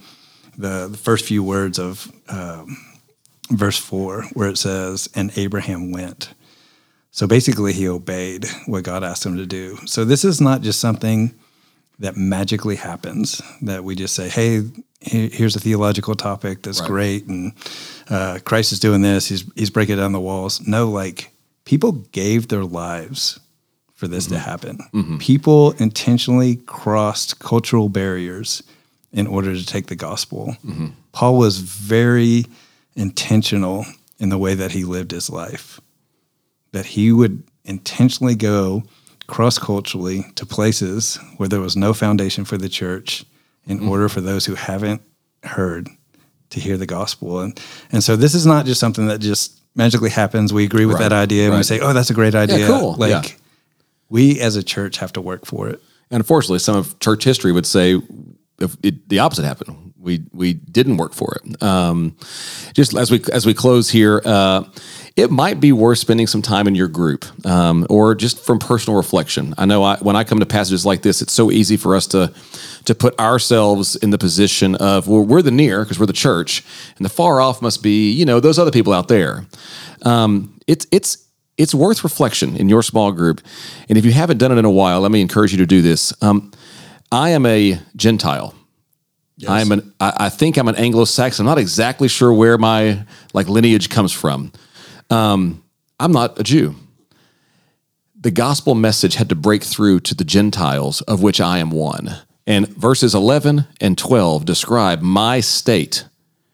the, 0.57 0.87
the 0.87 0.97
first 0.97 1.25
few 1.25 1.43
words 1.43 1.77
of 1.77 2.11
um, 2.29 2.77
verse 3.49 3.77
4, 3.77 4.23
where 4.33 4.49
it 4.49 4.57
says, 4.57 5.09
And 5.15 5.31
Abraham 5.37 5.91
went. 5.91 6.33
So 7.11 7.27
basically, 7.27 7.73
he 7.73 7.87
obeyed 7.87 8.45
what 8.65 8.83
God 8.83 9.03
asked 9.03 9.25
him 9.25 9.37
to 9.37 9.45
do. 9.45 9.77
So 9.85 10.05
this 10.05 10.23
is 10.23 10.39
not 10.39 10.61
just 10.61 10.79
something 10.79 11.33
that 11.99 12.15
magically 12.15 12.75
happens 12.75 13.41
that 13.61 13.83
we 13.83 13.95
just 13.95 14.15
say, 14.15 14.29
hey, 14.29 14.63
here's 15.01 15.55
a 15.55 15.59
theological 15.59 16.15
topic 16.15 16.61
that's 16.61 16.79
right. 16.81 16.87
great, 16.87 17.25
and 17.25 17.53
uh, 18.09 18.39
Christ 18.45 18.71
is 18.71 18.79
doing 18.79 19.01
this. 19.01 19.27
He's 19.27 19.43
he's 19.55 19.69
breaking 19.69 19.97
down 19.97 20.11
the 20.11 20.19
walls. 20.19 20.65
No, 20.65 20.89
like 20.89 21.31
people 21.65 21.91
gave 22.11 22.47
their 22.47 22.63
lives 22.63 23.39
for 23.95 24.07
this 24.07 24.25
mm-hmm. 24.25 24.35
to 24.35 24.39
happen. 24.39 24.77
Mm-hmm. 24.93 25.17
People 25.17 25.71
intentionally 25.73 26.55
crossed 26.55 27.39
cultural 27.39 27.89
barriers 27.89 28.63
in 29.11 29.27
order 29.27 29.55
to 29.55 29.65
take 29.65 29.87
the 29.87 29.95
gospel. 29.95 30.55
Mm-hmm. 30.65 30.87
Paul 31.11 31.37
was 31.37 31.59
very 31.59 32.45
intentional 32.95 33.85
in 34.19 34.29
the 34.29 34.37
way 34.37 34.53
that 34.53 34.71
he 34.71 34.83
lived 34.83 35.11
his 35.11 35.29
life. 35.29 35.79
That 36.71 36.85
he 36.85 37.11
would 37.11 37.43
intentionally 37.63 38.35
go 38.35 38.83
cross 39.27 39.57
culturally 39.57 40.25
to 40.35 40.45
places 40.45 41.17
where 41.37 41.47
there 41.47 41.61
was 41.61 41.77
no 41.77 41.93
foundation 41.93 42.45
for 42.45 42.57
the 42.57 42.69
church 42.69 43.25
in 43.65 43.77
mm-hmm. 43.77 43.89
order 43.89 44.09
for 44.09 44.21
those 44.21 44.45
who 44.45 44.55
haven't 44.55 45.01
heard 45.43 45.87
to 46.49 46.59
hear 46.59 46.77
the 46.77 46.85
gospel. 46.85 47.39
And 47.39 47.59
and 47.91 48.03
so 48.03 48.15
this 48.15 48.33
is 48.33 48.45
not 48.45 48.65
just 48.65 48.79
something 48.79 49.07
that 49.07 49.19
just 49.19 49.61
magically 49.75 50.09
happens. 50.09 50.51
We 50.51 50.65
agree 50.65 50.85
with 50.85 50.95
right. 50.95 51.09
that 51.09 51.13
idea 51.13 51.45
and 51.45 51.51
right. 51.51 51.59
we 51.59 51.63
say, 51.63 51.79
"Oh, 51.79 51.93
that's 51.93 52.09
a 52.09 52.13
great 52.13 52.35
idea." 52.35 52.59
Yeah, 52.59 52.67
cool. 52.67 52.95
Like 52.95 53.09
yeah. 53.09 53.35
we 54.09 54.39
as 54.39 54.55
a 54.55 54.63
church 54.63 54.97
have 54.97 55.13
to 55.13 55.21
work 55.21 55.45
for 55.45 55.69
it. 55.69 55.81
And 56.11 56.19
unfortunately, 56.19 56.59
some 56.59 56.75
of 56.75 56.99
church 56.99 57.23
history 57.23 57.51
would 57.51 57.67
say 57.67 58.01
if 58.61 58.77
it, 58.83 59.09
the 59.09 59.19
opposite 59.19 59.45
happened. 59.45 59.93
We 59.97 60.23
we 60.31 60.53
didn't 60.53 60.97
work 60.97 61.13
for 61.13 61.35
it. 61.35 61.61
Um, 61.61 62.15
just 62.73 62.95
as 62.95 63.11
we 63.11 63.21
as 63.33 63.45
we 63.45 63.53
close 63.53 63.89
here, 63.89 64.21
uh, 64.23 64.63
it 65.15 65.29
might 65.29 65.59
be 65.59 65.71
worth 65.71 65.99
spending 65.99 66.27
some 66.27 66.41
time 66.41 66.67
in 66.67 66.75
your 66.75 66.87
group 66.87 67.25
um, 67.45 67.85
or 67.89 68.15
just 68.15 68.39
from 68.39 68.59
personal 68.59 68.95
reflection. 68.95 69.53
I 69.57 69.65
know 69.65 69.83
I, 69.83 69.97
when 69.97 70.15
I 70.15 70.23
come 70.23 70.39
to 70.39 70.45
passages 70.45 70.85
like 70.85 71.01
this, 71.01 71.21
it's 71.21 71.33
so 71.33 71.51
easy 71.51 71.75
for 71.75 71.95
us 71.95 72.07
to 72.07 72.33
to 72.85 72.95
put 72.95 73.19
ourselves 73.19 73.95
in 73.97 74.11
the 74.11 74.17
position 74.17 74.75
of 74.75 75.07
well, 75.07 75.23
we're 75.23 75.41
the 75.41 75.51
near 75.51 75.83
because 75.83 75.99
we're 75.99 76.05
the 76.05 76.13
church, 76.13 76.63
and 76.97 77.05
the 77.05 77.09
far 77.09 77.41
off 77.41 77.61
must 77.61 77.83
be 77.83 78.11
you 78.11 78.25
know 78.25 78.39
those 78.39 78.57
other 78.57 78.71
people 78.71 78.93
out 78.93 79.09
there. 79.09 79.45
Um, 80.03 80.59
it's 80.67 80.87
it's 80.91 81.25
it's 81.57 81.75
worth 81.75 82.05
reflection 82.05 82.55
in 82.55 82.69
your 82.69 82.81
small 82.81 83.11
group, 83.11 83.41
and 83.89 83.97
if 83.97 84.05
you 84.05 84.13
haven't 84.13 84.37
done 84.37 84.53
it 84.53 84.57
in 84.57 84.65
a 84.65 84.71
while, 84.71 85.01
let 85.01 85.11
me 85.11 85.19
encourage 85.19 85.51
you 85.51 85.57
to 85.57 85.65
do 85.65 85.81
this. 85.81 86.13
Um, 86.21 86.51
I 87.11 87.29
am 87.29 87.45
a 87.45 87.79
Gentile. 87.95 88.55
Yes. 89.37 89.49
I'm 89.49 89.71
an. 89.71 89.93
I, 89.99 90.13
I 90.17 90.29
think 90.29 90.57
I'm 90.57 90.67
an 90.67 90.75
Anglo-Saxon. 90.75 91.45
I'm 91.45 91.49
not 91.49 91.57
exactly 91.57 92.07
sure 92.07 92.33
where 92.33 92.57
my 92.57 93.05
like 93.33 93.47
lineage 93.47 93.89
comes 93.89 94.11
from. 94.11 94.51
Um, 95.09 95.63
I'm 95.99 96.11
not 96.11 96.39
a 96.39 96.43
Jew. 96.43 96.75
The 98.19 98.31
gospel 98.31 98.75
message 98.75 99.15
had 99.15 99.29
to 99.29 99.35
break 99.35 99.63
through 99.63 100.01
to 100.01 100.15
the 100.15 100.25
Gentiles, 100.25 101.01
of 101.01 101.23
which 101.23 101.39
I 101.39 101.59
am 101.59 101.71
one. 101.71 102.17
And 102.45 102.67
verses 102.67 103.15
11 103.15 103.65
and 103.79 103.97
12 103.97 104.43
describe 104.43 105.01
my 105.01 105.39
state. 105.39 106.05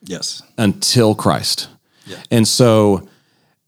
Yes. 0.04 0.44
Until 0.58 1.16
Christ. 1.16 1.70
Yeah. 2.06 2.18
And 2.30 2.48
so 2.48 3.08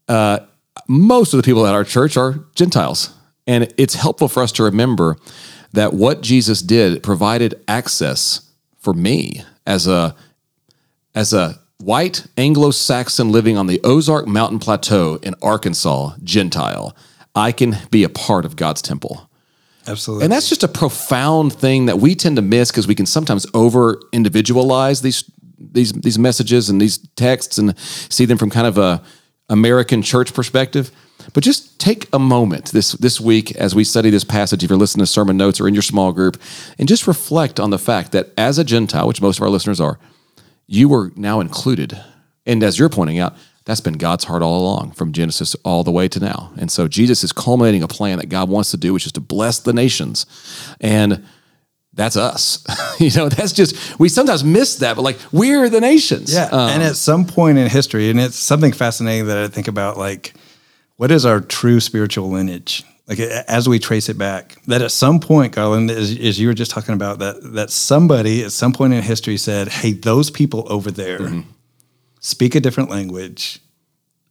uh, 0.06 0.40
most 0.86 1.34
of 1.34 1.38
the 1.38 1.42
people 1.42 1.66
at 1.66 1.74
our 1.74 1.84
church 1.84 2.16
are 2.16 2.44
Gentiles. 2.54 3.12
And 3.48 3.72
it's 3.76 3.94
helpful 3.94 4.28
for 4.28 4.42
us 4.42 4.52
to 4.52 4.62
remember 4.62 5.16
that 5.72 5.92
what 5.94 6.20
Jesus 6.20 6.62
did 6.62 7.02
provided 7.02 7.62
access 7.68 8.52
for 8.78 8.94
me 8.94 9.42
as 9.66 9.86
a 9.86 10.14
as 11.14 11.32
a 11.32 11.58
white 11.78 12.26
Anglo 12.36 12.70
Saxon 12.70 13.30
living 13.30 13.56
on 13.56 13.66
the 13.66 13.80
Ozark 13.84 14.26
Mountain 14.26 14.58
Plateau 14.58 15.18
in 15.22 15.34
Arkansas, 15.42 16.14
Gentile, 16.22 16.96
I 17.34 17.52
can 17.52 17.76
be 17.90 18.04
a 18.04 18.08
part 18.08 18.44
of 18.44 18.56
God's 18.56 18.82
temple. 18.82 19.28
Absolutely. 19.86 20.24
And 20.24 20.32
that's 20.32 20.48
just 20.48 20.64
a 20.64 20.68
profound 20.68 21.52
thing 21.52 21.86
that 21.86 21.98
we 21.98 22.14
tend 22.14 22.36
to 22.36 22.42
miss 22.42 22.70
because 22.70 22.86
we 22.86 22.94
can 22.94 23.06
sometimes 23.06 23.46
over 23.54 24.00
individualize 24.12 25.00
these 25.00 25.24
these 25.58 25.92
these 25.92 26.18
messages 26.18 26.68
and 26.68 26.80
these 26.80 26.98
texts 27.16 27.58
and 27.58 27.78
see 27.78 28.24
them 28.24 28.38
from 28.38 28.50
kind 28.50 28.66
of 28.66 28.78
a 28.78 29.02
American 29.48 30.02
church 30.02 30.34
perspective. 30.34 30.90
But 31.32 31.44
just 31.44 31.78
take 31.78 32.08
a 32.12 32.18
moment 32.18 32.72
this 32.72 32.92
this 32.92 33.20
week 33.20 33.54
as 33.56 33.74
we 33.74 33.84
study 33.84 34.10
this 34.10 34.24
passage, 34.24 34.64
if 34.64 34.70
you're 34.70 34.78
listening 34.78 35.04
to 35.04 35.10
sermon 35.10 35.36
notes 35.36 35.60
or 35.60 35.68
in 35.68 35.74
your 35.74 35.82
small 35.82 36.12
group, 36.12 36.40
and 36.78 36.88
just 36.88 37.06
reflect 37.06 37.60
on 37.60 37.70
the 37.70 37.78
fact 37.78 38.12
that 38.12 38.30
as 38.36 38.58
a 38.58 38.64
Gentile, 38.64 39.06
which 39.06 39.20
most 39.20 39.38
of 39.38 39.42
our 39.42 39.50
listeners 39.50 39.80
are, 39.80 39.98
you 40.66 40.88
were 40.88 41.12
now 41.16 41.40
included. 41.40 42.00
And 42.46 42.62
as 42.62 42.78
you're 42.78 42.88
pointing 42.88 43.18
out, 43.18 43.34
that's 43.68 43.82
been 43.82 43.98
God's 43.98 44.24
heart 44.24 44.42
all 44.42 44.58
along 44.62 44.92
from 44.92 45.12
Genesis 45.12 45.54
all 45.62 45.84
the 45.84 45.90
way 45.90 46.08
to 46.08 46.18
now. 46.18 46.52
And 46.56 46.70
so 46.70 46.88
Jesus 46.88 47.22
is 47.22 47.32
culminating 47.32 47.82
a 47.82 47.88
plan 47.88 48.18
that 48.18 48.30
God 48.30 48.48
wants 48.48 48.70
to 48.70 48.78
do, 48.78 48.94
which 48.94 49.04
is 49.04 49.12
to 49.12 49.20
bless 49.20 49.58
the 49.58 49.74
nations. 49.74 50.24
And 50.80 51.26
that's 51.92 52.16
us. 52.16 52.64
you 52.98 53.10
know, 53.10 53.28
that's 53.28 53.52
just, 53.52 53.98
we 53.98 54.08
sometimes 54.08 54.42
miss 54.42 54.76
that, 54.76 54.96
but 54.96 55.02
like, 55.02 55.18
we're 55.32 55.68
the 55.68 55.82
nations. 55.82 56.32
Yeah. 56.32 56.44
Um, 56.44 56.70
and 56.70 56.82
at 56.82 56.96
some 56.96 57.26
point 57.26 57.58
in 57.58 57.68
history, 57.68 58.08
and 58.08 58.18
it's 58.18 58.38
something 58.38 58.72
fascinating 58.72 59.26
that 59.26 59.36
I 59.36 59.48
think 59.48 59.68
about, 59.68 59.98
like, 59.98 60.32
what 60.98 61.10
is 61.10 61.24
our 61.24 61.40
true 61.40 61.80
spiritual 61.80 62.28
lineage? 62.28 62.84
like 63.08 63.20
as 63.20 63.68
we 63.68 63.78
trace 63.78 64.10
it 64.10 64.18
back, 64.18 64.56
that 64.66 64.82
at 64.82 64.92
some 64.92 65.18
point, 65.18 65.54
Garland, 65.54 65.90
as, 65.90 66.16
as, 66.18 66.38
you 66.38 66.46
were 66.46 66.54
just 66.54 66.70
talking 66.70 66.94
about, 66.94 67.18
that 67.20 67.36
that 67.54 67.70
somebody 67.70 68.44
at 68.44 68.52
some 68.52 68.72
point 68.72 68.92
in 68.92 69.02
history 69.02 69.38
said, 69.38 69.68
"Hey, 69.68 69.92
those 69.92 70.30
people 70.30 70.70
over 70.70 70.90
there 70.90 71.20
mm-hmm. 71.20 71.50
speak 72.20 72.54
a 72.54 72.60
different 72.60 72.90
language, 72.90 73.60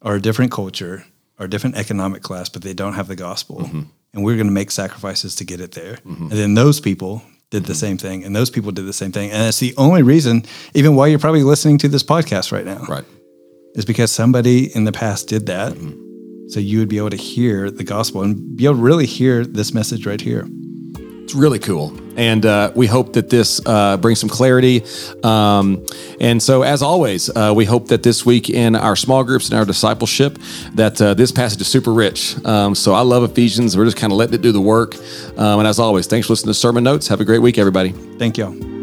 or 0.02 0.16
a 0.16 0.22
different 0.22 0.52
culture, 0.52 1.06
or 1.40 1.48
a 1.48 1.50
different 1.50 1.76
economic 1.76 2.22
class, 2.22 2.50
but 2.50 2.62
they 2.62 2.76
don't 2.76 2.94
have 2.94 3.08
the 3.08 3.16
gospel, 3.16 3.62
mm-hmm. 3.62 3.82
and 4.14 4.24
we're 4.24 4.36
going 4.36 4.48
to 4.48 4.54
make 4.54 4.70
sacrifices 4.70 5.36
to 5.38 5.44
get 5.44 5.60
it 5.60 5.72
there." 5.72 5.96
Mm-hmm. 5.96 6.24
And 6.24 6.32
then 6.32 6.54
those 6.54 6.80
people 6.80 7.24
did 7.50 7.64
the 7.64 7.74
mm-hmm. 7.74 7.80
same 7.80 7.98
thing, 7.98 8.24
and 8.24 8.36
those 8.36 8.52
people 8.52 8.72
did 8.72 8.86
the 8.86 8.94
same 8.94 9.12
thing, 9.12 9.32
and 9.32 9.42
that's 9.42 9.60
the 9.60 9.74
only 9.78 10.04
reason, 10.04 10.46
even 10.76 10.96
why 10.96 11.08
you're 11.08 11.18
probably 11.18 11.44
listening 11.44 11.80
to 11.80 11.88
this 11.88 12.04
podcast 12.04 12.52
right 12.52 12.66
now, 12.66 12.84
right, 12.88 13.06
is 13.74 13.86
because 13.86 14.12
somebody 14.12 14.76
in 14.76 14.84
the 14.84 14.92
past 14.92 15.28
did 15.28 15.48
that 15.48 15.74
mm-hmm. 15.74 16.07
So 16.50 16.60
you 16.60 16.80
would 16.80 16.90
be 16.90 16.98
able 16.98 17.10
to 17.10 17.18
hear 17.18 17.70
the 17.70 17.84
gospel 17.84 18.22
and 18.24 18.56
be 18.56 18.66
able 18.66 18.76
to 18.76 18.82
really 18.82 19.06
hear 19.06 19.46
this 19.46 19.74
message 19.74 20.06
right 20.06 20.22
here. 20.22 20.48
It's 21.28 21.36
really 21.36 21.60
cool. 21.60 21.94
And 22.16 22.46
uh, 22.46 22.72
we 22.74 22.88
hope 22.88 23.12
that 23.14 23.30
this 23.30 23.60
uh, 23.66 23.98
brings 23.98 24.18
some 24.22 24.30
clarity. 24.30 24.84
Um, 25.24 25.86
and 26.22 26.42
so, 26.42 26.62
as 26.62 26.82
always, 26.82 27.30
uh, 27.30 27.52
we 27.54 27.66
hope 27.66 27.90
that 27.90 28.02
this 28.02 28.26
week 28.26 28.50
in 28.50 28.78
our 28.78 28.96
small 28.96 29.26
groups 29.26 29.50
and 29.50 29.60
our 29.60 29.66
discipleship, 29.66 30.40
that 30.76 31.02
uh, 31.02 31.16
this 31.16 31.34
passage 31.34 31.60
is 31.60 31.68
super 31.68 31.92
rich. 31.92 32.42
Um, 32.46 32.76
so 32.76 32.94
I 32.94 33.02
love 33.02 33.30
Ephesians. 33.30 33.76
We're 33.76 33.84
just 33.84 33.98
kind 33.98 34.14
of 34.14 34.18
letting 34.18 34.36
it 34.36 34.42
do 34.42 34.54
the 34.54 34.62
work. 34.62 34.96
Um, 35.38 35.60
and 35.60 35.68
as 35.68 35.80
always, 35.80 36.08
thanks 36.08 36.28
for 36.28 36.32
listening 36.32 36.52
to 36.52 36.60
Sermon 36.60 36.86
Notes. 36.86 37.10
Have 37.10 37.20
a 37.20 37.26
great 37.26 37.42
week, 37.42 37.58
everybody. 37.58 37.92
Thank 37.92 38.38
you. 38.38 38.77